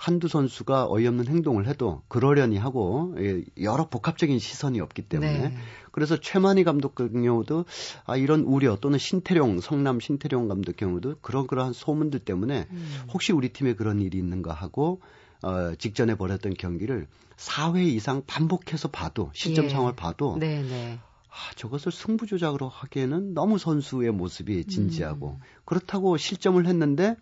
한두 0.00 0.28
선수가 0.28 0.86
어이없는 0.90 1.26
행동을 1.26 1.66
해도 1.66 2.00
그러려니 2.08 2.56
하고 2.56 3.14
예, 3.18 3.44
여러 3.60 3.86
복합적인 3.86 4.38
시선이 4.38 4.80
없기 4.80 5.02
때문에 5.02 5.48
네. 5.50 5.54
그래서 5.92 6.18
최만희 6.18 6.64
감독 6.64 6.94
같은 6.94 7.22
경우도 7.22 7.66
아 8.06 8.16
이런 8.16 8.40
우려 8.40 8.76
또는 8.76 8.98
신태룡 8.98 9.60
성남 9.60 10.00
신태룡 10.00 10.48
감독 10.48 10.76
경우도 10.76 11.16
그런 11.20 11.46
그러한 11.46 11.74
소문들 11.74 12.20
때문에 12.20 12.68
음. 12.70 13.00
혹시 13.12 13.34
우리 13.34 13.52
팀에 13.52 13.74
그런 13.74 14.00
일이 14.00 14.16
있는가 14.16 14.54
하고 14.54 15.02
어, 15.42 15.74
직전에 15.76 16.14
벌였던 16.16 16.54
경기를 16.54 17.06
4회 17.36 17.84
이상 17.86 18.22
반복해서 18.26 18.88
봐도 18.88 19.30
시점 19.34 19.66
예. 19.66 19.68
상황을 19.70 19.96
봐도 19.96 20.36
네네. 20.38 20.68
네. 20.68 20.98
아, 21.30 21.54
저것을 21.56 21.92
승부 21.92 22.26
조작으로 22.26 22.68
하기에는 22.68 23.34
너무 23.34 23.56
선수의 23.58 24.10
모습이 24.10 24.64
진지하고 24.64 25.38
음. 25.38 25.40
그렇다고 25.64 26.16
실점을 26.16 26.64
했는데 26.66 27.16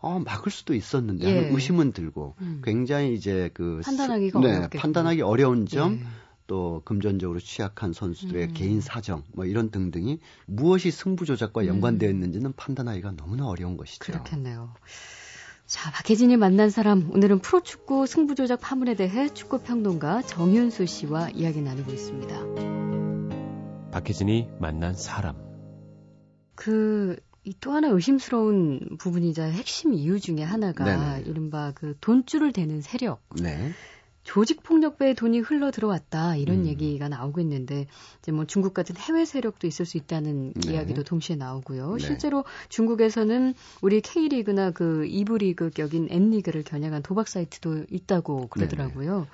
어, 0.00 0.18
막을 0.18 0.50
수도 0.50 0.74
있었는데 0.74 1.26
예. 1.26 1.36
하는 1.36 1.54
의심은 1.54 1.92
들고 1.92 2.34
음. 2.40 2.62
굉장히 2.64 3.14
이제 3.14 3.50
그 3.54 3.80
판단하기가 3.84 4.40
네, 4.40 4.68
판단하기 4.70 5.22
어려운 5.22 5.66
점 5.66 6.00
예. 6.00 6.06
또 6.46 6.80
금전적으로 6.84 7.38
취약한 7.40 7.92
선수들의 7.92 8.46
음. 8.46 8.54
개인 8.54 8.80
사정 8.80 9.22
뭐 9.34 9.44
이런 9.44 9.70
등등이 9.70 10.18
무엇이 10.46 10.90
승부 10.90 11.26
조작과 11.26 11.66
연관되어 11.66 12.08
음. 12.08 12.14
있는지는 12.14 12.52
판단하기가 12.54 13.12
너무나 13.12 13.46
어려운 13.46 13.76
것이죠. 13.76 14.12
그렇겠네요. 14.12 14.74
자, 15.68 15.90
박혜진이 15.90 16.38
만난 16.38 16.70
사람 16.70 17.10
오늘은 17.12 17.40
프로축구 17.40 18.06
승부조작 18.06 18.58
파문에 18.62 18.94
대해 18.94 19.28
축구평론가 19.28 20.22
정윤수 20.22 20.86
씨와 20.86 21.28
이야기 21.28 21.60
나누고 21.60 21.92
있습니다. 21.92 23.90
박혜진이 23.90 24.48
만난 24.58 24.94
사람. 24.94 25.36
그 26.54 27.16
또 27.60 27.72
하나 27.72 27.88
의심스러운 27.88 28.96
부분이자 28.98 29.44
핵심 29.44 29.94
이유 29.94 30.20
중에 30.20 30.42
하나가 30.42 30.84
네네. 30.84 31.28
이른바 31.28 31.72
그 31.74 31.96
돈줄을 32.00 32.52
대는 32.52 32.80
세력. 32.80 33.22
네. 33.40 33.72
조직 34.28 34.62
폭력배의 34.62 35.14
돈이 35.14 35.38
흘러 35.38 35.70
들어왔다 35.70 36.36
이런 36.36 36.58
음. 36.58 36.66
얘기가 36.66 37.08
나오고 37.08 37.40
있는데 37.40 37.86
이제 38.18 38.30
뭐 38.30 38.44
중국 38.44 38.74
같은 38.74 38.94
해외 38.94 39.24
세력도 39.24 39.66
있을 39.66 39.86
수 39.86 39.96
있다는 39.96 40.52
네. 40.52 40.72
이야기도 40.72 41.02
동시에 41.02 41.34
나오고요. 41.36 41.94
네. 41.94 41.98
실제로 41.98 42.44
중국에서는 42.68 43.54
우리 43.80 44.02
K리그나 44.02 44.72
그 44.72 45.06
2부 45.08 45.38
리그 45.38 45.70
격인 45.70 46.08
N리그를 46.10 46.62
겨냥한 46.62 47.02
도박 47.02 47.26
사이트도 47.26 47.86
있다고 47.90 48.48
그러더라고요. 48.48 49.20
네. 49.20 49.26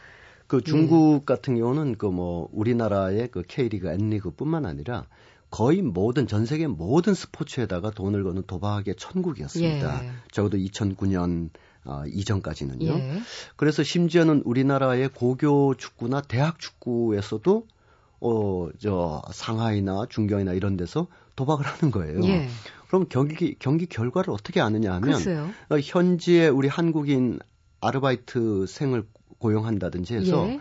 그 0.46 0.62
중국 0.62 1.22
예. 1.22 1.24
같은 1.24 1.56
경우는 1.56 1.96
그 1.96 2.06
뭐 2.06 2.48
우리나라의 2.52 3.28
그 3.32 3.42
K리그, 3.42 3.88
N리그뿐만 3.88 4.64
아니라 4.64 5.06
거의 5.50 5.82
모든 5.82 6.28
전 6.28 6.46
세계 6.46 6.68
모든 6.68 7.14
스포츠에다가 7.14 7.90
돈을 7.90 8.22
거는 8.22 8.44
도박의 8.46 8.94
천국이었습니다. 8.96 10.04
예. 10.04 10.10
적어도 10.30 10.56
2009년 10.56 11.50
어, 11.84 12.04
이전까지는요. 12.06 12.86
예. 12.86 13.20
그래서 13.56 13.82
심지어는 13.82 14.42
우리나라의 14.44 15.10
고교 15.10 15.74
축구나 15.76 16.20
대학 16.22 16.58
축구에서도 16.58 17.66
어, 18.20 18.68
저 18.78 19.22
상하이나 19.32 20.06
중경이나 20.08 20.52
이런 20.52 20.76
데서 20.76 21.08
도박을 21.36 21.66
하는 21.66 21.90
거예요. 21.90 22.24
예. 22.24 22.48
그럼 22.88 23.06
경기 23.08 23.56
경기 23.58 23.86
결과를 23.86 24.32
어떻게 24.32 24.60
아느냐 24.60 24.94
하면 24.94 25.14
어, 25.68 25.78
현지에 25.78 26.48
우리 26.48 26.68
한국인 26.68 27.38
아르바이트 27.80 28.66
생을 28.66 29.06
고용한다든지 29.38 30.14
해서 30.14 30.48
예. 30.48 30.60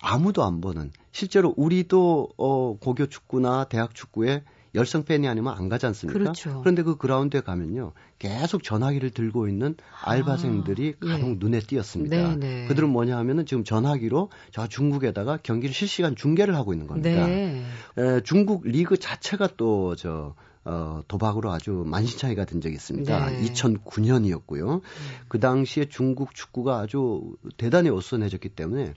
아무도 0.00 0.44
안 0.44 0.60
보는 0.60 0.90
실제로 1.12 1.54
우리도 1.56 2.30
어 2.36 2.76
고교 2.78 3.06
축구나 3.06 3.64
대학 3.64 3.94
축구에 3.94 4.42
열성 4.74 5.04
팬이 5.04 5.28
아니면 5.28 5.54
안 5.56 5.68
가지 5.68 5.86
않습니까? 5.86 6.18
그렇죠. 6.18 6.60
그런데 6.60 6.82
그 6.82 6.96
그라운드에 6.96 7.40
가면요. 7.40 7.92
계속 8.18 8.62
전화기를 8.62 9.10
들고 9.10 9.48
있는 9.48 9.76
알바생들이 10.02 10.94
아, 11.00 11.06
간혹 11.06 11.30
예. 11.30 11.34
눈에 11.38 11.60
띄었습니다. 11.60 12.16
네네. 12.16 12.36
네. 12.36 12.66
그들은 12.66 12.88
뭐냐 12.88 13.16
하면은 13.18 13.46
지금 13.46 13.64
전화기로 13.64 14.30
저 14.50 14.66
중국에다가 14.66 15.38
경기를 15.42 15.74
실시간 15.74 16.16
중계를 16.16 16.56
하고 16.56 16.72
있는 16.72 16.86
겁니다. 16.86 17.26
네. 17.26 17.64
에, 17.98 18.20
중국 18.22 18.64
리그 18.64 18.98
자체가 18.98 19.48
또저 19.56 20.34
어, 20.64 21.02
도박으로 21.08 21.52
아주 21.52 21.84
만신창이가 21.86 22.46
된 22.46 22.60
적이 22.60 22.74
있습니다. 22.74 23.30
네. 23.30 23.42
2009년이었고요. 23.42 24.76
음. 24.76 24.80
그 25.28 25.38
당시에 25.38 25.86
중국 25.88 26.34
축구가 26.34 26.78
아주 26.78 27.36
대단히 27.58 27.90
어수선해졌기 27.90 28.48
때문에 28.50 28.94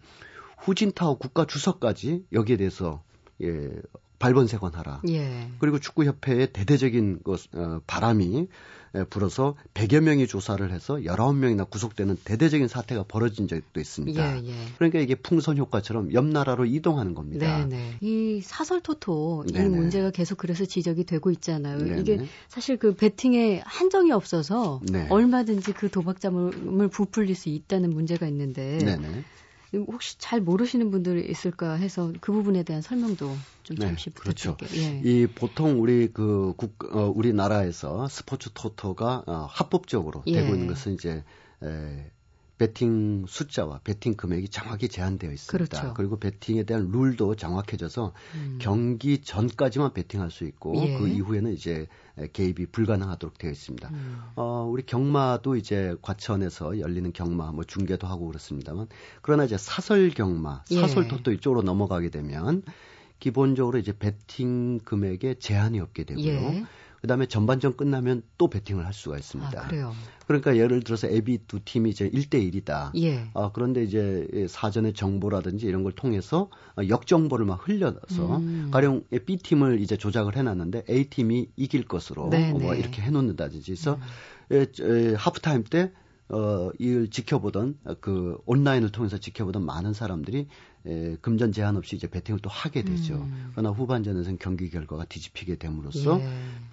후진타오 0.60 1.17
국가 1.17 1.46
주석까지 1.46 2.25
여기에 2.31 2.57
대해서 2.57 3.03
예, 3.41 3.69
발본색원하라. 4.19 5.01
예. 5.09 5.50
그리고 5.59 5.79
축구협회의 5.79 6.51
대대적인 6.53 7.19
그, 7.24 7.36
어, 7.55 7.81
바람이 7.88 8.47
불어서 9.09 9.55
100여 9.74 10.01
명이 10.01 10.27
조사를 10.27 10.71
해서 10.71 10.95
19명이나 10.95 11.69
구속되는 11.69 12.17
대대적인 12.24 12.67
사태가 12.67 13.03
벌어진 13.07 13.47
적도 13.47 13.79
있습니다. 13.79 14.38
예, 14.38 14.47
예. 14.47 14.53
그러니까 14.77 15.00
이게 15.00 15.15
풍선 15.15 15.57
효과처럼 15.57 16.13
옆 16.13 16.25
나라로 16.25 16.65
이동하는 16.65 17.13
겁니다. 17.13 17.45
네네. 17.45 17.67
네. 17.67 17.97
이 18.01 18.41
사설 18.41 18.81
토토 18.81 19.43
이 19.47 19.51
네네. 19.51 19.69
문제가 19.69 20.12
계속 20.12 20.38
그래서 20.38 20.65
지적이 20.65 21.03
되고 21.03 21.29
있잖아요. 21.31 21.77
네네. 21.77 22.01
이게 22.01 22.19
사실 22.47 22.77
그 22.77 22.95
베팅에 22.95 23.62
한정이 23.65 24.12
없어서 24.12 24.81
네. 24.89 25.07
얼마든지 25.09 25.74
그 25.74 25.89
도박자금을 25.89 26.88
부풀릴 26.88 27.36
수 27.36 27.50
있다는 27.50 27.91
문제가 27.91 28.27
있는데 28.27 28.77
네네. 28.77 29.24
혹시 29.88 30.17
잘 30.19 30.41
모르시는 30.41 30.91
분들이 30.91 31.29
있을까 31.29 31.74
해서 31.74 32.12
그 32.22 32.31
부분에 32.31 32.63
대한 32.63 32.81
설명도 32.81 33.38
좀 33.63 33.77
네, 33.77 33.86
잠시 33.86 34.10
그렇죠. 34.10 34.57
부탁드릴게요. 34.57 35.01
예. 35.01 35.01
이 35.03 35.27
보통 35.27 35.81
우리 35.81 36.12
그 36.12 36.53
국, 36.57 36.77
어, 36.96 37.12
우리나라에서 37.15 38.07
스포츠 38.07 38.50
토토가 38.53 39.24
어, 39.27 39.48
합법적으로 39.50 40.24
예. 40.27 40.34
되고 40.34 40.53
있는 40.53 40.67
것은 40.67 40.93
이제 40.93 41.24
에, 41.63 42.12
베팅 42.57 43.25
숫자와 43.27 43.81
베팅 43.83 44.15
금액이 44.15 44.49
정확히 44.49 44.87
제한되어 44.87 45.31
있습니다. 45.31 45.77
그렇죠. 45.79 45.93
그리고 45.93 46.17
베팅에 46.17 46.63
대한 46.63 46.89
룰도 46.91 47.35
정확해져서 47.35 48.13
음. 48.35 48.57
경기 48.59 49.21
전까지만 49.21 49.93
베팅할 49.93 50.31
수 50.31 50.45
있고 50.45 50.75
예. 50.77 50.97
그 50.97 51.07
이후에는 51.07 51.53
이제 51.53 51.87
개입이 52.33 52.67
불가능하도록 52.67 53.37
되어 53.37 53.51
있습니다. 53.51 53.89
음. 53.89 54.17
어, 54.35 54.67
우리 54.69 54.83
경마도 54.83 55.55
이제 55.55 55.95
과천에서 56.01 56.79
열리는 56.79 57.13
경마 57.13 57.51
뭐 57.51 57.63
중계도 57.63 58.07
하고 58.07 58.25
그렇습니다만 58.27 58.87
그러나 59.21 59.43
이제 59.43 59.57
사설 59.57 60.09
경마, 60.09 60.63
예. 60.71 60.81
사설 60.81 61.07
토토 61.07 61.31
이쪽으로 61.33 61.61
넘어가게 61.61 62.09
되면 62.09 62.63
기본적으로 63.19 63.77
이제 63.77 63.93
베팅 63.97 64.79
금액에 64.79 65.35
제한이 65.35 65.79
없게 65.79 66.05
되고요. 66.05 66.25
예. 66.25 66.65
그다음에 67.01 67.27
전반전 67.27 67.77
끝나면 67.77 68.23
또 68.37 68.49
배팅을 68.49 68.85
할 68.85 68.93
수가 68.93 69.17
있습니다. 69.17 69.59
아, 69.59 69.67
그래요. 69.67 69.93
그러니까 70.25 70.57
예를 70.57 70.81
들어서 70.83 71.07
앱이 71.07 71.39
두 71.47 71.59
팀이 71.63 71.89
이제 71.89 72.09
1대 72.09 72.35
1이다. 72.51 72.91
예. 73.01 73.29
아, 73.33 73.51
그런데 73.53 73.83
이제 73.83 74.27
사전의 74.49 74.93
정보라든지 74.93 75.65
이런 75.67 75.83
걸 75.83 75.93
통해서 75.93 76.49
역정보를 76.77 77.45
막 77.45 77.67
흘려서 77.67 78.37
음. 78.37 78.69
가령 78.71 79.03
B 79.25 79.37
팀을 79.37 79.79
이제 79.79 79.95
조작을 79.95 80.35
해 80.35 80.43
놨는데 80.43 80.83
A 80.89 81.05
팀이 81.05 81.49
이길 81.55 81.85
것으로 81.85 82.29
네네. 82.29 82.51
뭐 82.51 82.73
네. 82.73 82.79
이렇게 82.79 83.01
해 83.01 83.09
놓는다든지 83.09 83.71
해서 83.71 83.99
음. 84.51 84.55
에, 84.55 84.65
에, 84.81 85.13
하프타임 85.15 85.63
때 85.63 85.91
어, 86.29 86.71
이걸 86.77 87.09
지켜보던 87.09 87.77
그 88.01 88.37
온라인을 88.45 88.91
통해서 88.91 89.17
지켜보던 89.17 89.65
많은 89.65 89.93
사람들이 89.93 90.47
에, 90.88 91.17
금전 91.22 91.51
제한 91.51 91.75
없이 91.75 91.96
이제 91.96 92.08
배팅을 92.08 92.39
또 92.39 92.50
하게 92.50 92.82
되죠. 92.84 93.15
음. 93.15 93.51
그러나 93.51 93.70
후반전에서는 93.72 94.38
경기 94.39 94.70
결과가 94.70 95.06
뒤집히게 95.06 95.58
됨으로써 95.58 96.20
예. 96.20 96.29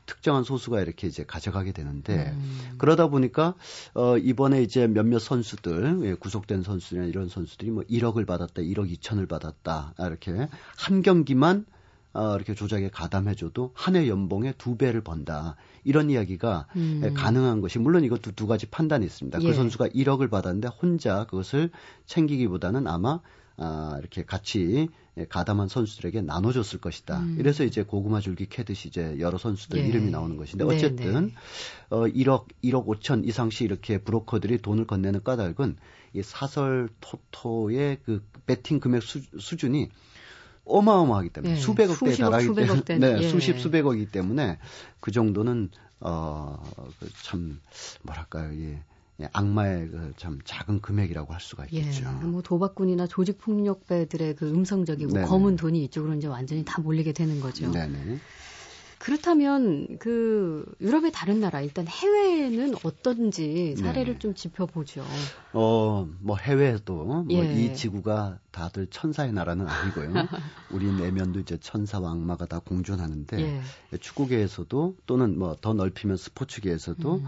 특정한 0.06 0.44
소수가 0.44 0.80
이렇게 0.80 1.06
이제 1.08 1.24
가져가게 1.24 1.72
되는데 1.72 2.32
음. 2.36 2.74
그러다 2.78 3.08
보니까 3.08 3.54
어, 3.94 4.16
이번에 4.16 4.62
이제 4.62 4.86
몇몇 4.86 5.18
선수들 5.18 6.00
예, 6.04 6.14
구속된 6.14 6.62
선수나 6.62 7.04
이런 7.04 7.28
선수들이 7.28 7.70
뭐 7.70 7.82
1억을 7.84 8.26
받았다, 8.26 8.62
1억 8.62 8.90
2천을 8.98 9.28
받았다 9.28 9.94
이렇게 9.98 10.48
한 10.76 11.02
경기만 11.02 11.66
어, 12.12 12.36
이렇게 12.36 12.54
조작에 12.54 12.90
가담해줘도 12.90 13.72
한 13.74 13.96
해 13.96 14.08
연봉의 14.08 14.54
두 14.56 14.76
배를 14.76 15.00
번다. 15.00 15.56
이런 15.82 16.10
이야기가 16.10 16.66
음. 16.76 17.12
가능한 17.14 17.60
것이 17.60 17.78
물론 17.80 18.04
이것도 18.04 18.32
두 18.32 18.46
가지 18.46 18.66
판단이 18.66 19.04
있습니다. 19.04 19.38
그 19.38 19.44
예. 19.44 19.48
그 19.48 19.54
선수가 19.54 19.88
1억을 19.88 20.30
받았는데 20.30 20.68
혼자 20.68 21.24
그것을 21.26 21.70
챙기기보다는 22.06 22.86
아마 22.86 23.20
아, 23.56 23.96
이렇게 24.00 24.24
같이 24.24 24.88
가담한 25.28 25.68
선수들에게 25.68 26.22
나눠줬을 26.22 26.80
것이다. 26.80 27.20
음. 27.20 27.36
이래서 27.38 27.64
이제 27.64 27.84
고구마 27.84 28.20
줄기 28.20 28.48
캐듯이 28.48 28.88
이제 28.88 29.16
여러 29.20 29.38
선수들 29.38 29.78
예. 29.78 29.86
이름이 29.86 30.10
나오는 30.10 30.36
것인데 30.36 30.64
네, 30.64 30.74
어쨌든 30.74 31.12
네, 31.12 31.20
네. 31.20 31.34
어 31.90 32.00
1억 32.02 32.46
1억 32.64 32.86
5천 32.86 33.26
이상씩 33.26 33.62
이렇게 33.62 33.98
브로커들이 33.98 34.58
돈을 34.58 34.86
건네는 34.86 35.22
까닭은 35.22 35.76
이 36.14 36.22
사설 36.22 36.88
토토의 37.00 37.98
그 38.04 38.24
배팅 38.46 38.80
금액 38.80 39.02
수, 39.02 39.20
수준이 39.38 39.90
어마어마하기 40.64 41.28
때문에 41.30 41.52
예. 41.52 41.56
수백억 41.56 42.00
대에 42.00 42.14
달하기 42.14 42.54
때문에 42.54 42.98
네, 42.98 43.22
예. 43.22 43.28
수십 43.28 43.60
수백억이기 43.60 44.10
때문에 44.10 44.58
그 44.98 45.12
정도는 45.12 45.70
어참 46.00 47.60
그 47.62 47.98
뭐랄까요 48.02 48.52
예. 48.60 48.82
예, 49.20 49.28
악마의 49.32 49.88
그참 49.88 50.38
작은 50.44 50.80
금액이라고 50.80 51.32
할 51.32 51.40
수가 51.40 51.66
예, 51.72 51.78
있겠죠. 51.78 52.04
예, 52.22 52.26
뭐 52.26 52.42
도박꾼이나 52.42 53.06
조직 53.06 53.38
폭력배들의 53.38 54.34
그 54.34 54.50
음성적이고 54.50 55.12
네네. 55.12 55.26
검은 55.26 55.56
돈이 55.56 55.84
이쪽으로 55.84 56.14
이제 56.14 56.26
완전히 56.26 56.64
다 56.64 56.82
몰리게 56.82 57.12
되는 57.12 57.40
거죠. 57.40 57.70
네네. 57.70 58.18
그렇다면 59.04 59.98
그 59.98 60.64
유럽의 60.80 61.12
다른 61.12 61.40
나라 61.40 61.60
일단 61.60 61.86
해외는 61.86 62.74
어떤지 62.84 63.76
사례를 63.76 64.14
네. 64.14 64.18
좀 64.18 64.34
짚어보죠. 64.34 65.04
어, 65.52 66.08
뭐 66.20 66.36
해외도 66.36 67.04
뭐이 67.24 67.68
예. 67.68 67.72
지구가 67.74 68.38
다들 68.50 68.86
천사의 68.86 69.32
나라는 69.32 69.68
아니고요. 69.68 70.10
우리 70.72 70.90
내면도 70.90 71.40
이제 71.40 71.58
천사와 71.58 72.12
악마가 72.12 72.46
다 72.46 72.60
공존하는데 72.60 73.40
예. 73.92 73.98
축구계에서도 73.98 74.96
또는 75.06 75.38
뭐 75.38 75.54
더 75.60 75.72
넓히면 75.72 76.16
스포츠계에서도 76.16 77.14
음. 77.16 77.26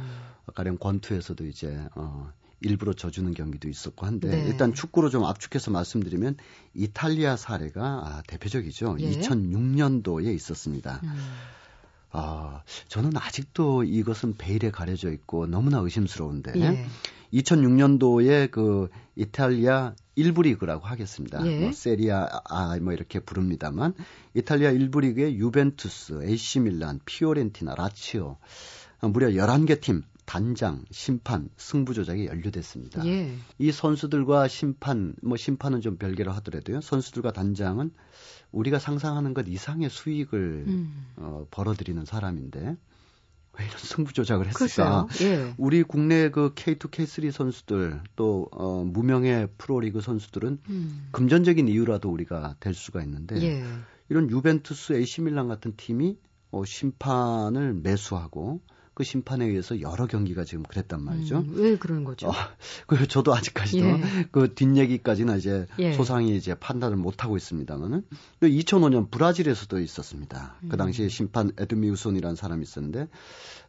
가령 0.54 0.78
권투에서도 0.78 1.44
이제 1.46 1.86
어 1.94 2.30
일부러 2.60 2.92
져주는 2.92 3.32
경기도 3.34 3.68
있었고 3.68 4.06
한데 4.06 4.28
네. 4.28 4.48
일단 4.48 4.72
축구로 4.74 5.10
좀 5.10 5.24
압축해서 5.24 5.70
말씀드리면 5.70 6.36
이탈리아 6.74 7.36
사례가 7.36 7.82
아, 7.82 8.22
대표적이죠. 8.26 8.96
예. 9.00 9.10
2006년도에 9.10 10.34
있었습니다. 10.34 11.00
음. 11.04 11.14
아, 12.16 12.62
저는 12.88 13.16
아직도 13.16 13.84
이것은 13.84 14.36
베일에 14.36 14.70
가려져 14.70 15.10
있고 15.12 15.46
너무나 15.46 15.78
의심스러운데 15.78 16.52
예. 16.56 16.86
2006년도에 17.32 18.50
그 18.50 18.88
이탈리아 19.16 19.94
일부 20.14 20.42
리그라고 20.42 20.86
하겠습니다. 20.86 21.46
예. 21.46 21.60
뭐 21.60 21.72
세리아 21.72 22.26
아, 22.44 22.78
뭐 22.80 22.94
이렇게 22.94 23.20
부릅니다만 23.20 23.94
이탈리아 24.34 24.70
일부 24.70 25.00
리그의 25.00 25.36
유벤투스, 25.36 26.22
AC 26.24 26.60
밀란, 26.60 27.00
피오렌티나, 27.04 27.74
라치오 27.74 28.38
무려 29.02 29.28
11개 29.28 29.80
팀 29.80 30.02
단장, 30.26 30.84
심판, 30.90 31.48
승부 31.56 31.94
조작이 31.94 32.26
연루됐습니다. 32.26 33.06
예. 33.06 33.32
이 33.58 33.72
선수들과 33.72 34.48
심판, 34.48 35.14
뭐 35.22 35.36
심판은 35.36 35.80
좀 35.80 35.96
별개로 35.96 36.32
하더라도요. 36.32 36.80
선수들과 36.80 37.32
단장은 37.32 37.92
우리가 38.50 38.78
상상하는 38.78 39.34
것 39.34 39.46
이상의 39.48 39.88
수익을 39.88 40.64
음. 40.66 41.06
어, 41.16 41.46
벌어들이는 41.50 42.04
사람인데 42.04 42.76
왜 43.58 43.64
이런 43.64 43.78
승부 43.78 44.12
조작을 44.12 44.46
했을까? 44.48 45.06
예. 45.22 45.54
우리 45.56 45.82
국내 45.82 46.30
그 46.30 46.52
K2, 46.54 46.90
K3 46.90 47.30
선수들 47.30 48.02
또 48.16 48.48
어, 48.50 48.84
무명의 48.84 49.48
프로리그 49.58 50.00
선수들은 50.00 50.58
음. 50.68 51.08
금전적인 51.12 51.68
이유라도 51.68 52.10
우리가 52.10 52.56
될 52.60 52.74
수가 52.74 53.02
있는데 53.02 53.40
예. 53.42 53.64
이런 54.08 54.28
유벤투스, 54.28 54.94
AC 54.94 55.22
밀란 55.22 55.48
같은 55.48 55.74
팀이 55.76 56.18
어, 56.50 56.64
심판을 56.64 57.74
매수하고 57.74 58.60
그 58.96 59.04
심판에 59.04 59.44
의해서 59.44 59.82
여러 59.82 60.06
경기가 60.06 60.44
지금 60.44 60.62
그랬단 60.62 61.02
말이죠. 61.02 61.40
음, 61.40 61.52
왜 61.56 61.76
그런 61.76 62.02
거죠? 62.04 62.28
어, 62.28 62.32
그 62.88 63.06
저도 63.06 63.34
아직까지도 63.34 63.86
예. 63.86 64.00
그 64.32 64.54
뒷얘기까지는 64.54 65.36
이제 65.36 65.66
예. 65.78 65.92
소상히 65.92 66.34
이제 66.34 66.54
판단을 66.54 66.96
못 66.96 67.22
하고 67.22 67.36
있습니다만은 67.36 68.06
2005년 68.40 69.10
브라질에서도 69.10 69.80
있었습니다. 69.80 70.56
그 70.60 70.66
음. 70.66 70.68
그 70.70 70.76
당시에 70.78 71.08
심판 71.08 71.52
에드미우손이라는 71.58 72.36
사람이 72.36 72.62
있었는데 72.62 73.08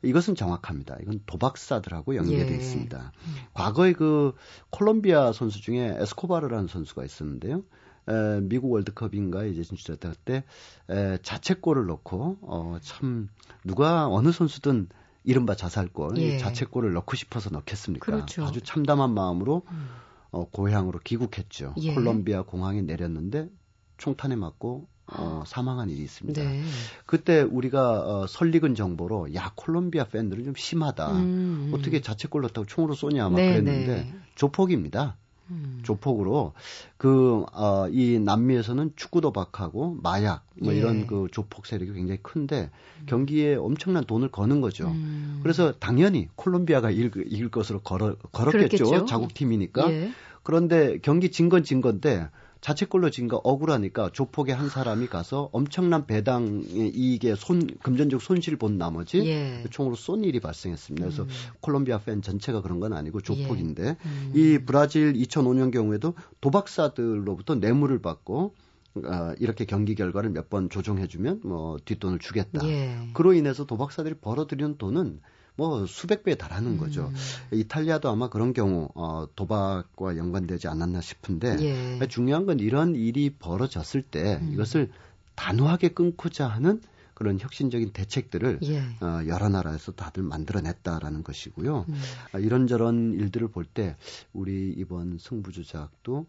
이것은 0.02 0.36
정확합니다. 0.36 0.96
이건 1.02 1.20
도박사들하고 1.26 2.16
연계되어 2.16 2.50
예. 2.50 2.56
있습니다. 2.56 3.12
음. 3.14 3.36
과거에 3.54 3.92
그 3.92 4.34
콜롬비아 4.70 5.34
선수 5.34 5.60
중에 5.60 5.98
에스코바르라는 6.00 6.68
선수가 6.68 7.04
있었는데요. 7.04 7.64
에, 8.08 8.40
미국 8.44 8.72
월드컵인가 8.72 9.44
이제 9.44 9.62
진출했다 9.62 10.10
그때 10.10 10.46
에, 10.90 11.18
자책골을 11.22 11.86
넣고 11.86 12.38
어, 12.44 12.78
참 12.82 13.28
누가 13.66 14.08
어느 14.08 14.32
선수든 14.32 14.88
이른바 15.28 15.56
자살골, 15.56 16.18
예. 16.20 16.38
자책골을 16.38 16.94
넣고 16.94 17.18
싶어서 17.18 17.50
넣겠습니까? 17.50 18.06
그렇죠. 18.06 18.46
아주 18.46 18.62
참담한 18.62 19.14
마음으로 19.14 19.64
음. 19.70 19.90
어, 20.32 20.50
고향으로 20.50 21.00
귀국했죠. 21.04 21.74
예. 21.80 21.94
콜롬비아 21.94 22.44
공항에 22.44 22.82
내렸는데 22.82 23.50
총탄에 23.98 24.38
맞고 24.38 24.88
어, 25.08 25.44
사망한 25.46 25.90
일이 25.90 26.02
있습니다. 26.02 26.42
네. 26.42 26.64
그때 27.06 27.42
우리가 27.42 28.22
어, 28.22 28.28
설익은 28.28 28.76
정보로 28.76 29.34
야 29.36 29.52
콜롬비아 29.56 30.06
팬들은 30.06 30.46
좀 30.46 30.56
심하다. 30.56 31.12
음. 31.18 31.72
어떻게 31.74 32.00
자책골 32.00 32.42
넣었다고 32.44 32.66
총으로 32.66 32.94
쏘냐 32.94 33.28
막 33.28 33.36
네, 33.36 33.50
그랬는데 33.50 33.96
네. 34.04 34.16
조폭입니다. 34.36 35.18
음. 35.50 35.80
조폭으로 35.84 36.54
그, 36.98 37.46
어, 37.54 37.88
이 37.90 38.20
남미에서는 38.20 38.92
축구 38.96 39.22
도박하고 39.22 39.98
마약 40.02 40.46
뭐 40.62 40.74
예. 40.74 40.78
이런 40.78 41.08
그 41.08 41.28
조폭 41.32 41.66
세력이 41.66 41.94
굉장히 41.94 42.20
큰데 42.22 42.70
경기에 43.06 43.56
엄청난 43.56 44.04
돈을 44.06 44.30
거는 44.30 44.62
거죠. 44.62 44.88
음. 44.88 45.40
그래서 45.44 45.74
당연히 45.74 46.28
콜롬비아가 46.36 46.92
이길, 46.92 47.12
이길 47.28 47.50
것으로 47.50 47.80
걸어, 47.80 48.16
걸었겠죠. 48.32 48.86
그렇겠죠. 48.86 49.06
자국팀이니까. 49.06 49.92
예. 49.92 50.12
그런데 50.44 50.98
경기 51.00 51.30
진 51.30 51.50
건진 51.50 51.82
건데 51.82 52.30
자책골로 52.62 53.10
진 53.12 53.28
거 53.28 53.38
억울하니까 53.44 54.10
조폭의 54.14 54.56
한 54.56 54.70
사람이 54.70 55.08
가서 55.08 55.50
엄청난 55.52 56.06
배당 56.08 56.64
이익에 56.66 57.36
손 57.36 57.68
금전적 57.84 58.22
손실을 58.22 58.58
본 58.58 58.78
나머지 58.78 59.20
예. 59.28 59.64
총으로 59.70 59.96
쏜 59.96 60.24
일이 60.24 60.40
발생했습니다. 60.40 61.06
그래서 61.06 61.24
음. 61.24 61.30
콜롬비아 61.62 61.98
팬 62.00 62.22
전체가 62.22 62.62
그런 62.62 62.80
건 62.80 62.94
아니고 62.94 63.22
조폭인데 63.22 63.84
예. 63.84 63.98
음. 64.06 64.32
이 64.34 64.60
브라질 64.66 65.14
2005년 65.14 65.72
경우에도 65.72 66.14
도박사들로부터 66.42 67.56
뇌물을 67.56 68.00
받고 68.02 68.56
어, 68.96 69.34
이렇게 69.40 69.66
경기 69.66 69.94
결과를 69.96 70.30
몇 70.32 70.50
번 70.50 70.70
조정해주면 70.70 71.42
뭐 71.44 71.78
뒷돈을 71.86 72.20
주겠다. 72.20 72.66
예. 72.68 72.98
그로 73.14 73.34
인해서 73.34 73.66
도박사들이 73.66 74.16
벌어들이는 74.22 74.78
돈은 74.78 75.20
뭐 75.58 75.86
수백 75.88 76.24
배에 76.24 76.36
달하는 76.36 76.78
거죠. 76.78 77.12
음. 77.52 77.58
이탈리아도 77.58 78.10
아마 78.10 78.30
그런 78.30 78.54
경우 78.54 78.90
어, 78.94 79.26
도박과 79.36 80.16
연관되지 80.16 80.68
않았나 80.68 81.02
싶은데 81.02 81.58
예. 82.00 82.08
중요한 82.08 82.46
건 82.46 82.60
이런 82.60 82.96
일이 82.96 83.32
벌어졌을 83.32 84.04
때 84.04 84.38
음. 84.42 84.54
이것을 84.54 84.92
단호하게 85.36 85.90
끊고자 85.90 86.48
하는 86.48 86.80
그런 87.16 87.40
혁신적인 87.40 87.92
대책들을 87.94 88.60
예. 88.64 88.80
어, 89.04 89.22
여러 89.26 89.50
나라에서 89.50 89.92
다들 89.92 90.22
만들어냈다라는 90.22 91.24
것이고요. 91.24 91.86
음. 91.90 91.96
아, 92.32 92.38
이런저런 92.38 93.14
일들을 93.14 93.48
볼 93.48 93.66
때 93.66 93.96
우리 94.34 94.72
이번 94.78 95.18
승부조작도 95.20 96.28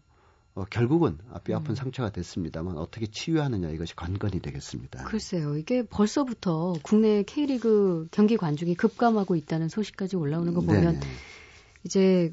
어, 0.55 0.65
결국은 0.65 1.17
뼈 1.43 1.55
아픈 1.55 1.71
음. 1.71 1.75
상처가 1.75 2.11
됐습니다만 2.11 2.77
어떻게 2.77 3.07
치유하느냐 3.07 3.69
이것이 3.69 3.95
관건이 3.95 4.41
되겠습니다. 4.41 5.05
글쎄요. 5.05 5.57
이게 5.57 5.83
벌써부터 5.83 6.73
국내 6.83 7.23
K리그 7.23 8.07
경기 8.11 8.35
관중이 8.35 8.75
급감하고 8.75 9.35
있다는 9.35 9.69
소식까지 9.69 10.15
올라오는 10.15 10.53
거 10.53 10.61
보면 10.61 10.99
네네. 10.99 10.99
이제 11.83 12.31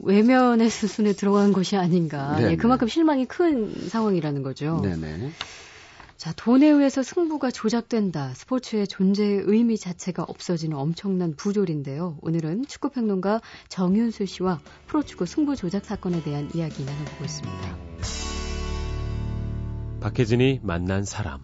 외면의 0.00 0.70
수순에 0.70 1.12
들어간 1.12 1.52
것이 1.52 1.76
아닌가. 1.76 2.36
예, 2.50 2.56
그만큼 2.56 2.88
실망이 2.88 3.26
큰 3.26 3.88
상황이라는 3.88 4.42
거죠. 4.42 4.80
네네. 4.82 5.32
자, 6.16 6.32
돈에 6.34 6.66
의해서 6.66 7.02
승부가 7.02 7.50
조작된다. 7.50 8.32
스포츠의 8.32 8.88
존재의 8.88 9.42
의미 9.44 9.76
자체가 9.76 10.22
없어지는 10.22 10.76
엄청난 10.76 11.36
부조리인데요. 11.36 12.16
오늘은 12.22 12.66
축구평론가 12.66 13.42
정윤수 13.68 14.24
씨와 14.24 14.60
프로축구 14.86 15.26
승부 15.26 15.56
조작 15.56 15.84
사건에 15.84 16.22
대한 16.22 16.48
이야기 16.54 16.84
나눠보고 16.84 17.24
있습니다. 17.24 17.76
박혜진이 20.00 20.60
만난 20.62 21.04
사람. 21.04 21.40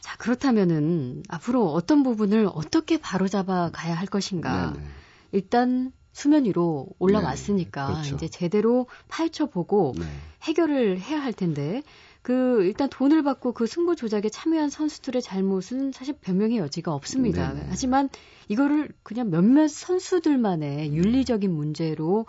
자, 0.00 0.16
그렇다면은 0.16 1.22
앞으로 1.28 1.72
어떤 1.72 2.02
부분을 2.02 2.48
어떻게 2.50 2.98
바로잡아 2.98 3.70
가야 3.72 3.94
할 3.94 4.06
것인가. 4.06 4.72
네네. 4.72 4.86
일단 5.32 5.92
수면 6.12 6.44
위로 6.44 6.86
올라왔으니까 6.98 7.88
네, 7.88 7.92
그렇죠. 7.94 8.14
이제 8.14 8.28
제대로 8.28 8.86
파헤쳐 9.08 9.46
보고 9.46 9.92
네. 9.98 10.06
해결을 10.44 11.00
해야 11.00 11.20
할 11.20 11.32
텐데 11.32 11.82
그 12.24 12.64
일단 12.64 12.88
돈을 12.88 13.22
받고 13.22 13.52
그 13.52 13.66
승부 13.66 13.94
조작에 13.96 14.30
참여한 14.30 14.70
선수들의 14.70 15.20
잘못은 15.20 15.92
사실 15.92 16.14
변명의 16.22 16.56
여지가 16.56 16.90
없습니다. 16.94 17.52
네 17.52 17.66
하지만 17.68 18.08
이거를 18.48 18.88
그냥 19.02 19.28
몇몇 19.28 19.68
선수들만의 19.68 20.94
윤리적인 20.94 21.52
문제로 21.52 22.24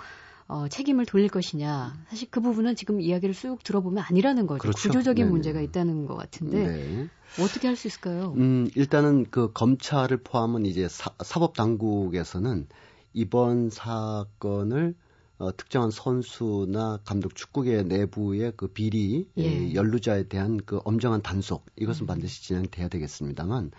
어, 0.49 0.67
책임을 0.67 1.05
돌릴 1.05 1.29
것이냐. 1.29 1.93
사실 2.09 2.27
그 2.29 2.41
부분은 2.41 2.75
지금 2.75 2.99
이야기를 2.99 3.33
쑥 3.33 3.63
들어보면 3.63 4.03
아니라는 4.05 4.47
거죠. 4.47 4.63
그렇죠. 4.63 4.89
구조적인 4.89 5.23
네네. 5.23 5.31
문제가 5.31 5.61
있다는 5.61 6.05
것 6.07 6.15
같은데 6.15 6.67
네. 6.67 7.07
어떻게 7.39 7.69
할 7.69 7.77
수 7.77 7.87
있을까요? 7.87 8.33
음, 8.35 8.67
일단은 8.75 9.27
그 9.31 9.53
검찰을 9.53 10.17
포함한 10.23 10.65
이제 10.65 10.89
사, 10.89 11.11
사법 11.23 11.55
당국에서는 11.55 12.67
이번 13.13 13.69
사건을 13.69 14.93
어, 15.37 15.55
특정한 15.55 15.91
선수나 15.91 16.99
감독 17.03 17.35
축구계 17.35 17.83
내부의 17.83 18.53
그 18.55 18.67
비리 18.67 19.27
예. 19.37 19.73
연루자에 19.73 20.27
대한 20.29 20.57
그 20.65 20.79
엄정한 20.85 21.21
단속 21.21 21.65
이것은 21.75 22.05
음. 22.05 22.07
반드시 22.07 22.43
진행돼야 22.43 22.87
되겠습니다만 22.87 23.71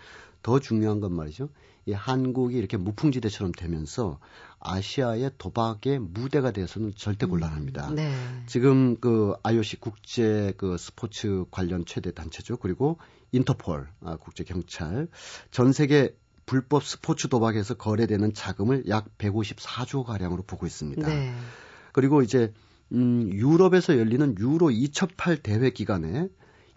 더 0.43 0.59
중요한 0.59 0.99
건 0.99 1.13
말이죠. 1.13 1.49
이 1.87 1.93
한국이 1.93 2.57
이렇게 2.57 2.77
무풍지대처럼 2.77 3.53
되면서 3.53 4.19
아시아의 4.59 5.31
도박의 5.37 5.99
무대가 5.99 6.51
돼서는 6.51 6.93
절대 6.95 7.25
음. 7.25 7.31
곤란합니다. 7.31 7.89
음, 7.89 7.95
네. 7.95 8.11
지금 8.45 8.99
그 8.99 9.33
IOC 9.43 9.77
국제 9.77 10.53
그 10.57 10.77
스포츠 10.77 11.45
관련 11.49 11.85
최대 11.85 12.11
단체죠. 12.11 12.57
그리고 12.57 12.97
인터폴 13.31 13.87
아, 14.01 14.17
국제 14.17 14.43
경찰 14.43 15.07
전 15.49 15.71
세계 15.71 16.15
불법 16.47 16.83
스포츠 16.85 17.27
도박에서 17.27 17.75
거래되는 17.75 18.33
자금을 18.33 18.85
약 18.87 19.15
154조 19.19 20.03
가량으로 20.03 20.43
보고 20.43 20.65
있습니다. 20.65 21.07
네. 21.07 21.35
그리고 21.91 22.23
이제 22.23 22.53
음 22.93 23.29
유럽에서 23.33 23.99
열리는 23.99 24.33
유로 24.39 24.71
2008 24.71 25.43
대회 25.43 25.69
기간에 25.69 26.29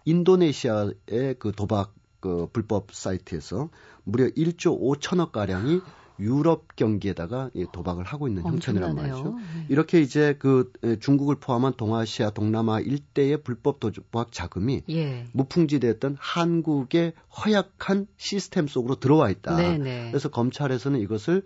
인도네시아의 0.05 1.35
그 1.39 1.53
도박 1.55 1.95
그 2.19 2.47
불법 2.51 2.93
사이트에서 2.93 3.69
무려 4.03 4.27
1조 4.27 4.79
5천억 4.79 5.31
가량이 5.31 5.79
유럽 6.21 6.75
경기에다가 6.75 7.49
도박을 7.73 8.03
하고 8.03 8.27
있는 8.27 8.43
형편이란 8.43 8.95
말이죠. 8.95 9.35
네. 9.37 9.65
이렇게 9.69 9.99
이제 9.99 10.35
그 10.39 10.71
중국을 10.99 11.35
포함한 11.35 11.73
동아시아, 11.75 12.29
동남아 12.29 12.79
일대의 12.79 13.41
불법 13.43 13.79
도박 13.79 14.31
자금이 14.31 14.83
예. 14.89 15.25
무풍지대였던 15.33 16.17
한국의 16.19 17.13
허약한 17.37 18.07
시스템 18.17 18.67
속으로 18.67 18.95
들어와 18.95 19.29
있다. 19.29 19.55
네네. 19.55 19.77
네. 19.77 20.07
그래서 20.11 20.29
검찰에서는 20.29 20.99
이것을 20.99 21.43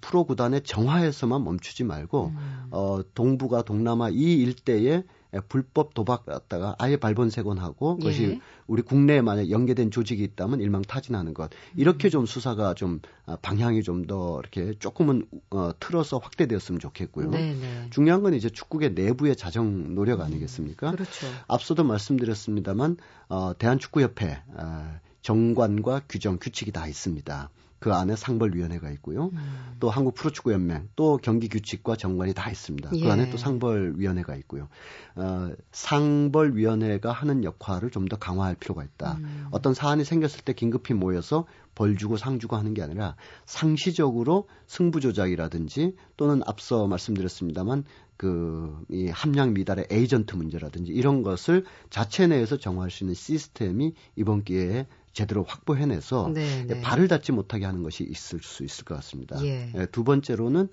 프로 0.00 0.24
구단의 0.24 0.62
정화에서만 0.62 1.42
멈추지 1.42 1.84
말고 1.84 2.26
음. 2.26 2.66
어 2.70 3.00
동북아, 3.14 3.62
동남아 3.62 4.08
이 4.10 4.34
일대에 4.34 4.80
예, 4.84 5.04
불법 5.48 5.94
도박 5.94 6.26
갖다가 6.26 6.74
아예 6.78 6.96
발본색원하고 6.96 7.96
그것이 7.98 8.22
예. 8.24 8.40
우리 8.66 8.82
국내에 8.82 9.20
만약 9.22 9.50
연계된 9.50 9.90
조직이 9.90 10.24
있다면 10.24 10.60
일망타진하는 10.60 11.32
것 11.34 11.50
이렇게 11.76 12.08
음. 12.08 12.10
좀 12.10 12.26
수사가 12.26 12.74
좀 12.74 13.00
아, 13.26 13.36
방향이 13.40 13.82
좀 13.82 14.00
더 14.10 14.40
이렇게 14.40 14.74
조금은 14.78 15.26
어, 15.50 15.70
틀어서 15.78 16.18
확대되었으면 16.18 16.80
좋겠고요. 16.80 17.30
네네. 17.30 17.54
네. 17.54 17.86
중요한 17.90 18.22
건 18.22 18.34
이제 18.34 18.48
축구계 18.48 18.90
내부의 18.90 19.36
자정 19.36 19.94
노력 19.94 20.20
아니겠습니까? 20.20 20.90
음. 20.90 20.92
그렇죠. 20.96 21.26
앞서도 21.46 21.84
말씀드렸습니다만 21.84 22.96
어, 23.28 23.52
대한축구협회 23.56 24.42
어, 24.54 25.00
정관과 25.22 26.02
규정 26.08 26.38
규칙이 26.40 26.72
다 26.72 26.86
있습니다. 26.86 27.50
그 27.80 27.94
안에 27.94 28.14
상벌위원회가 28.14 28.90
있고요. 28.90 29.30
음. 29.32 29.76
또 29.80 29.88
한국 29.88 30.14
프로축구연맹, 30.14 30.90
또 30.96 31.16
경기규칙과 31.16 31.96
정관이 31.96 32.34
다 32.34 32.50
있습니다. 32.50 32.90
그 32.90 32.98
예. 32.98 33.02
그 33.02 33.10
안에 33.10 33.30
또 33.30 33.38
상벌위원회가 33.38 34.36
있고요. 34.36 34.68
어, 35.16 35.50
상벌위원회가 35.72 37.10
하는 37.10 37.44
역할을 37.44 37.90
좀 37.90 38.10
더 38.10 38.16
강화할 38.16 38.56
필요가 38.56 38.82
있다. 38.82 39.18
음. 39.18 39.46
어떤 39.52 39.72
사안이 39.72 40.04
생겼을 40.04 40.40
때 40.44 40.52
긴급히 40.52 40.94
모여서 40.94 41.46
벌 41.74 41.96
주고 41.96 42.16
상 42.16 42.38
주고 42.38 42.56
하는 42.56 42.74
게 42.74 42.82
아니라 42.82 43.14
상시적으로 43.46 44.48
승부 44.66 45.00
조작이라든지 45.00 45.94
또는 46.16 46.42
앞서 46.44 46.86
말씀드렸습니다만 46.88 47.84
그이 48.16 49.08
함량 49.08 49.54
미달의 49.54 49.86
에이전트 49.90 50.34
문제라든지 50.34 50.92
이런 50.92 51.22
것을 51.22 51.64
자체 51.88 52.26
내에서 52.26 52.58
정화할 52.58 52.90
수 52.90 53.04
있는 53.04 53.14
시스템이 53.14 53.94
이번 54.16 54.44
기회에 54.44 54.86
제대로 55.12 55.42
확보해내서 55.42 56.30
네, 56.32 56.64
네. 56.66 56.80
발을 56.80 57.08
닿지 57.08 57.32
못하게 57.32 57.64
하는 57.64 57.82
것이 57.82 58.04
있을 58.04 58.40
수 58.42 58.64
있을 58.64 58.84
것 58.84 58.94
같습니다. 58.96 59.42
예. 59.44 59.72
예. 59.74 59.86
두 59.86 60.04
번째로는 60.04 60.68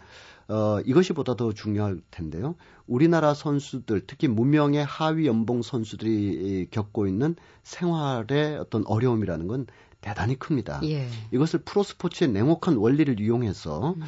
어, 0.50 0.80
이것이 0.86 1.14
보다 1.14 1.36
더 1.36 1.52
중요할 1.52 2.00
텐데요. 2.12 2.56
우리나라 2.86 3.34
선수들, 3.34 4.04
특히 4.08 4.28
무명의 4.28 4.86
하위 4.86 5.28
연봉 5.28 5.62
선수들이 5.62 6.68
겪고 6.72 7.08
있는 7.08 7.36
생활의 7.64 8.58
어떤 8.58 8.86
어려움이라는 8.86 9.48
건 9.48 9.68
대단히 10.00 10.38
큽니다. 10.38 10.80
예. 10.84 11.08
이것을 11.32 11.62
프로 11.66 11.84
스포츠의 11.84 12.30
냉혹한 12.32 12.78
원리를 12.78 13.20
이용해서 13.20 13.96
음. 13.98 14.02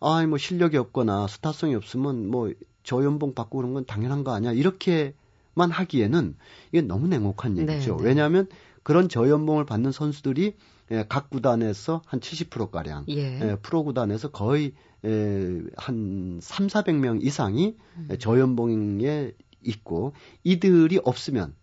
아, 0.00 0.24
뭐 0.26 0.38
실력이 0.38 0.76
없거나 0.76 1.26
스타성이 1.26 1.74
없으면 1.74 2.28
뭐 2.28 2.52
저연봉 2.84 3.34
받고 3.34 3.58
그런 3.58 3.74
건 3.74 3.84
당연한 3.84 4.22
거 4.24 4.32
아니야. 4.32 4.52
이렇게만 4.52 5.70
하기에는 5.70 6.36
이게 6.70 6.82
너무 6.82 7.08
냉혹한 7.08 7.58
얘기죠. 7.58 7.96
네, 7.96 8.02
네. 8.02 8.08
왜냐하면 8.08 8.46
그런 8.90 9.08
저연봉을 9.08 9.66
받는 9.66 9.92
선수들이 9.92 10.56
예, 10.90 11.04
각 11.08 11.30
구단에서 11.30 12.02
한 12.06 12.18
70%가량, 12.18 13.04
예. 13.10 13.40
예, 13.40 13.56
프로 13.62 13.84
구단에서 13.84 14.32
거의 14.32 14.72
예, 15.04 15.60
한 15.76 16.40
3, 16.42 16.66
400명 16.66 17.24
이상이 17.24 17.76
음. 17.98 18.18
저연봉에 18.18 19.30
있고 19.62 20.12
이들이 20.42 20.98
없으면 21.04 21.54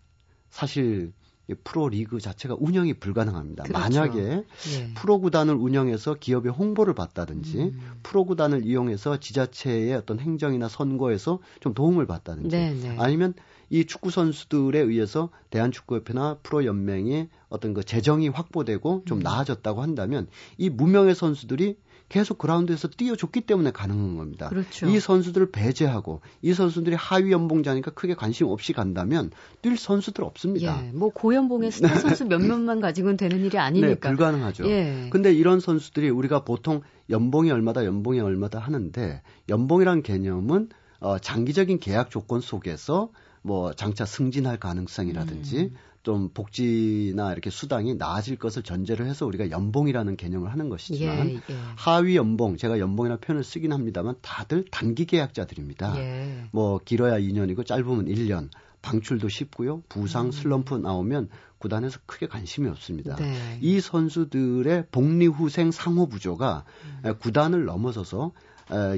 사실 0.48 1.12
프로 1.54 1.88
리그 1.88 2.20
자체가 2.20 2.56
운영이 2.58 2.94
불가능합니다. 2.94 3.64
그렇죠. 3.64 3.80
만약에 3.80 4.20
예. 4.20 4.94
프로 4.94 5.20
구단을 5.20 5.54
운영해서 5.54 6.14
기업의 6.14 6.52
홍보를 6.52 6.94
받다든지 6.94 7.58
음. 7.58 7.80
프로 8.02 8.24
구단을 8.24 8.66
이용해서 8.66 9.18
지자체의 9.18 9.94
어떤 9.94 10.20
행정이나 10.20 10.68
선거에서 10.68 11.38
좀 11.60 11.74
도움을 11.74 12.06
받다든지 12.06 12.54
네네. 12.54 12.80
네. 12.80 12.96
아니면 12.98 13.34
이 13.70 13.84
축구 13.84 14.10
선수들에 14.10 14.78
의해서 14.78 15.30
대한축구협회나 15.50 16.38
프로연맹이 16.42 17.28
어떤 17.48 17.74
그 17.74 17.82
재정이 17.82 18.28
확보되고 18.28 19.02
좀 19.06 19.18
음. 19.18 19.22
나아졌다고 19.22 19.82
한다면 19.82 20.26
이 20.56 20.70
무명의 20.70 21.14
선수들이 21.14 21.76
계속 22.08 22.38
그라운드에서 22.38 22.88
뛰어줬기 22.88 23.42
때문에 23.42 23.70
가능한 23.70 24.16
겁니다. 24.16 24.48
그렇죠. 24.48 24.86
이 24.88 24.98
선수들을 24.98 25.50
배제하고 25.50 26.20
이 26.40 26.54
선수들이 26.54 26.96
하위 26.96 27.32
연봉자니까 27.32 27.90
크게 27.90 28.14
관심 28.14 28.46
없이 28.48 28.72
간다면 28.72 29.30
뛸 29.62 29.76
선수들 29.76 30.24
없습니다. 30.24 30.86
예, 30.86 30.92
뭐 30.92 31.10
고연봉의 31.10 31.70
스타 31.70 31.88
선수 31.98 32.24
몇 32.24 32.40
명만 32.40 32.80
가지고는 32.80 33.16
되는 33.16 33.44
일이 33.44 33.58
아니니까. 33.58 33.88
네, 33.88 33.94
불가능하죠. 33.96 34.68
예. 34.70 35.08
근데 35.10 35.32
이런 35.32 35.60
선수들이 35.60 36.08
우리가 36.08 36.44
보통 36.44 36.80
연봉이 37.10 37.50
얼마다 37.50 37.84
연봉이 37.84 38.20
얼마다 38.20 38.58
하는데 38.58 39.22
연봉이란 39.48 40.02
개념은 40.02 40.70
어, 41.00 41.18
장기적인 41.18 41.78
계약 41.78 42.10
조건 42.10 42.40
속에서 42.40 43.10
뭐 43.42 43.72
장차 43.72 44.04
승진할 44.04 44.58
가능성이라든지 44.58 45.58
음. 45.58 45.76
좀 46.02 46.30
복지나 46.30 47.32
이렇게 47.32 47.50
수당이 47.50 47.96
나아질 47.96 48.36
것을 48.36 48.62
전제로 48.62 49.04
해서 49.04 49.26
우리가 49.26 49.50
연봉이라는 49.50 50.16
개념을 50.16 50.50
하는 50.50 50.68
것이지만 50.68 51.28
예, 51.28 51.34
예. 51.34 51.40
하위 51.76 52.16
연봉 52.16 52.56
제가 52.56 52.78
연봉이라 52.78 53.18
표현을 53.18 53.44
쓰긴 53.44 53.72
합니다만 53.72 54.14
다들 54.22 54.64
단기 54.70 55.04
계약자들입니다. 55.04 55.98
예. 55.98 56.44
뭐 56.52 56.78
길어야 56.84 57.18
2년이고 57.18 57.66
짧으면 57.66 58.06
1년. 58.06 58.48
방출도 58.80 59.28
쉽고요. 59.28 59.82
부상 59.88 60.26
음. 60.26 60.32
슬럼프 60.32 60.74
나오면 60.76 61.28
구단에서 61.58 61.98
크게 62.06 62.28
관심이 62.28 62.68
없습니다. 62.68 63.16
네. 63.16 63.58
이 63.60 63.80
선수들의 63.80 64.86
복리 64.92 65.26
후생 65.26 65.72
상호 65.72 66.08
부조가 66.08 66.64
음. 67.04 67.14
구단을 67.18 67.64
넘어서서 67.64 68.32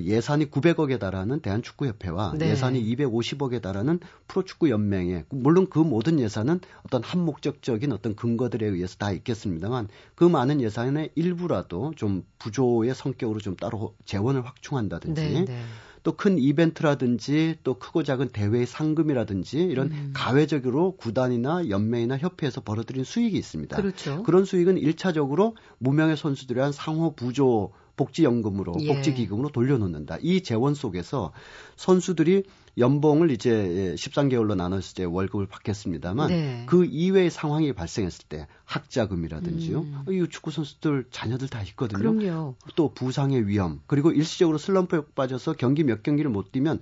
예산이 0.02 0.50
900억에 0.50 0.98
달하는 0.98 1.40
대한축구협회와 1.40 2.34
네. 2.38 2.50
예산이 2.50 2.82
250억에 2.96 3.62
달하는 3.62 4.00
프로축구연맹에 4.28 5.26
물론 5.30 5.68
그 5.68 5.78
모든 5.78 6.18
예산은 6.18 6.60
어떤 6.84 7.02
한목적적인 7.02 7.92
어떤 7.92 8.14
근거들에 8.14 8.66
의해서 8.66 8.96
다 8.96 9.12
있겠습니다만 9.12 9.88
그 10.14 10.24
많은 10.24 10.60
예산의 10.60 11.10
일부라도 11.14 11.92
좀 11.96 12.24
부조의 12.38 12.94
성격으로 12.94 13.40
좀 13.40 13.56
따로 13.56 13.94
재원을 14.04 14.44
확충한다든지 14.44 15.20
네, 15.20 15.44
네. 15.44 15.62
또큰 16.02 16.38
이벤트라든지 16.38 17.56
또 17.62 17.74
크고 17.74 18.02
작은 18.02 18.30
대회 18.30 18.64
상금이라든지 18.64 19.58
이런 19.58 19.92
음. 19.92 20.10
가외적으로 20.14 20.96
구단이나 20.96 21.68
연맹이나 21.68 22.16
협회에서 22.16 22.62
벌어들인 22.62 23.04
수익이 23.04 23.36
있습니다. 23.36 23.76
그렇죠. 23.76 24.22
그런 24.22 24.44
수익은 24.44 24.76
1차적으로 24.76 25.54
무명의 25.78 26.16
선수들에 26.16 26.60
한 26.60 26.72
상호 26.72 27.14
부조 27.14 27.72
복지연금으로 27.96 28.76
예. 28.80 28.94
복지기금으로 28.94 29.50
돌려놓는다. 29.50 30.18
이 30.22 30.42
재원 30.42 30.74
속에서 30.74 31.32
선수들이 31.76 32.44
연봉을 32.78 33.30
이제 33.30 33.94
13개월로 33.96 34.54
나눴을 34.54 34.82
때 34.94 35.04
월급을 35.04 35.46
받겠습니다만 35.46 36.28
네. 36.28 36.66
그 36.66 36.84
이외의 36.84 37.30
상황이 37.30 37.72
발생했을 37.72 38.26
때 38.28 38.46
학자금이라든지요. 38.64 39.80
음. 39.80 40.04
이 40.08 40.26
축구 40.30 40.50
선수들 40.50 41.06
자녀들 41.10 41.48
다 41.48 41.62
있거든요. 41.62 41.98
그럼요. 41.98 42.54
또 42.76 42.92
부상의 42.94 43.46
위험 43.46 43.80
그리고 43.86 44.10
일시적으로 44.12 44.58
슬럼프에 44.58 45.02
빠져서 45.14 45.54
경기 45.54 45.84
몇 45.84 46.02
경기를 46.02 46.30
못 46.30 46.52
뛰면 46.52 46.80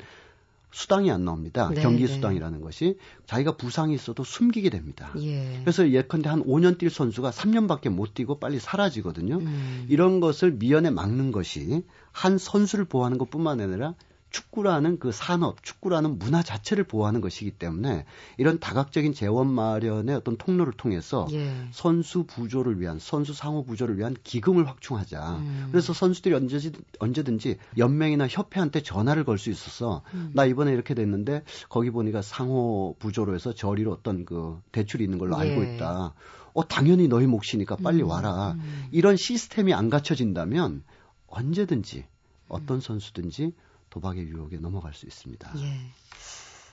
수당이 0.71 1.11
안 1.11 1.25
나옵니다. 1.25 1.71
네, 1.73 1.81
경기 1.81 2.07
네. 2.07 2.13
수당이라는 2.13 2.61
것이 2.61 2.99
자기가 3.27 3.57
부상이 3.57 3.95
있어도 3.95 4.25
숨기게 4.25 4.71
됩니다. 4.71 5.11
예. 5.19 5.61
그래서 5.61 5.89
예컨대 5.91 6.29
한 6.29 6.45
5년 6.45 6.79
뛸 6.79 6.91
선수가 6.91 7.31
3년밖에 7.31 7.89
못 7.89 8.15
뛰고 8.15 8.39
빨리 8.39 8.59
사라지거든요. 8.59 9.39
음. 9.39 9.87
이런 9.89 10.21
것을 10.21 10.53
미연에 10.53 10.91
막는 10.91 11.33
것이 11.33 11.85
한 12.13 12.39
선수를 12.39 12.85
보호하는 12.85 13.19
것뿐만 13.19 13.61
아니라 13.61 13.95
축구라는 14.31 14.99
그 14.99 15.11
산업, 15.11 15.63
축구라는 15.63 16.19
문화 16.19 16.43
자체를 16.43 16.85
보호하는 16.85 17.21
것이기 17.21 17.53
때문에 17.53 18.05
이런 18.37 18.59
다각적인 18.59 19.15
재원 19.15 19.51
마련의 19.51 20.15
어떤 20.15 20.37
통로를 20.37 20.75
통해서 20.75 21.27
예. 21.33 21.51
선수 21.71 22.25
부조를 22.25 22.81
위한 22.81 22.99
선수 22.99 23.33
상호 23.33 23.65
부조를 23.65 23.99
위한 23.99 24.15
기금을 24.23 24.69
확충하자. 24.69 25.37
음. 25.39 25.69
그래서 25.71 25.93
선수들이 25.93 26.35
언제지, 26.35 26.73
언제든지 26.99 27.57
연맹이나 27.79 28.29
협회한테 28.29 28.83
전화를 28.83 29.25
걸 29.25 29.39
수 29.39 29.51
있어서 29.51 30.03
음. 30.15 30.33
나 30.35 30.45
이번에 30.45 30.73
이렇게 30.73 30.95
됐는데 30.95 31.45
거기 31.69 31.91
보니까 31.91 32.23
상호 32.23 32.97
부조로 32.99 33.35
해서 33.35 33.55
저리로 33.55 33.93
어떤 33.93 34.25
그 34.25 34.61
대출이 34.73 35.05
있는 35.05 35.19
걸로 35.19 35.37
예. 35.37 35.49
알고 35.49 35.63
있다. 35.63 36.13
어 36.55 36.67
당연히 36.67 37.07
너희 37.07 37.27
몫이니까 37.27 37.77
빨리 37.77 38.03
음. 38.03 38.09
와라. 38.09 38.57
음. 38.59 38.89
이런 38.91 39.17
시스템이 39.17 39.73
안 39.73 39.91
갖춰진다면 39.91 40.83
언제든지 41.29 42.05
어떤 42.49 42.81
선수든지 42.81 43.53
도박의 43.91 44.29
유혹에 44.29 44.59
넘어갈 44.59 44.95
수 44.95 45.07
있습니다. 45.07 45.53
예. 45.59 45.93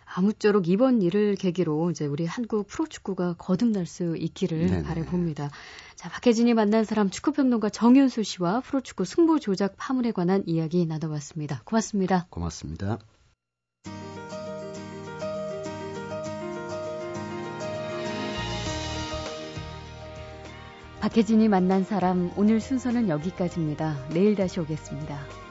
아무쪼록 0.06 0.70
이번 0.70 1.02
일을 1.02 1.36
계기로 1.36 1.92
이제 1.92 2.06
우리 2.06 2.26
한국 2.26 2.68
프로축구가 2.68 3.36
거듭날 3.38 3.86
수 3.86 4.16
있기를 4.16 4.84
바라봅니다. 4.84 5.50
자, 5.96 6.10
박혜진이 6.10 6.54
만난 6.54 6.86
사람 6.86 7.10
축구평론가 7.10 7.70
정윤수 7.70 8.24
씨와 8.24 8.62
프로축구 8.62 9.04
승부 9.06 9.40
조작 9.40 9.76
파문에 9.78 10.12
관한 10.12 10.44
이야기 10.46 10.86
나눠봤습니다. 10.86 11.62
고맙습니다. 11.66 12.28
고맙습니다. 12.30 13.00
박혜진이 21.02 21.50
만난 21.50 21.84
사람 21.84 22.32
오늘 22.36 22.60
순서는 22.60 23.10
여기까지입니다. 23.10 24.08
내일 24.10 24.36
다시 24.36 24.60
오겠습니다. 24.60 25.45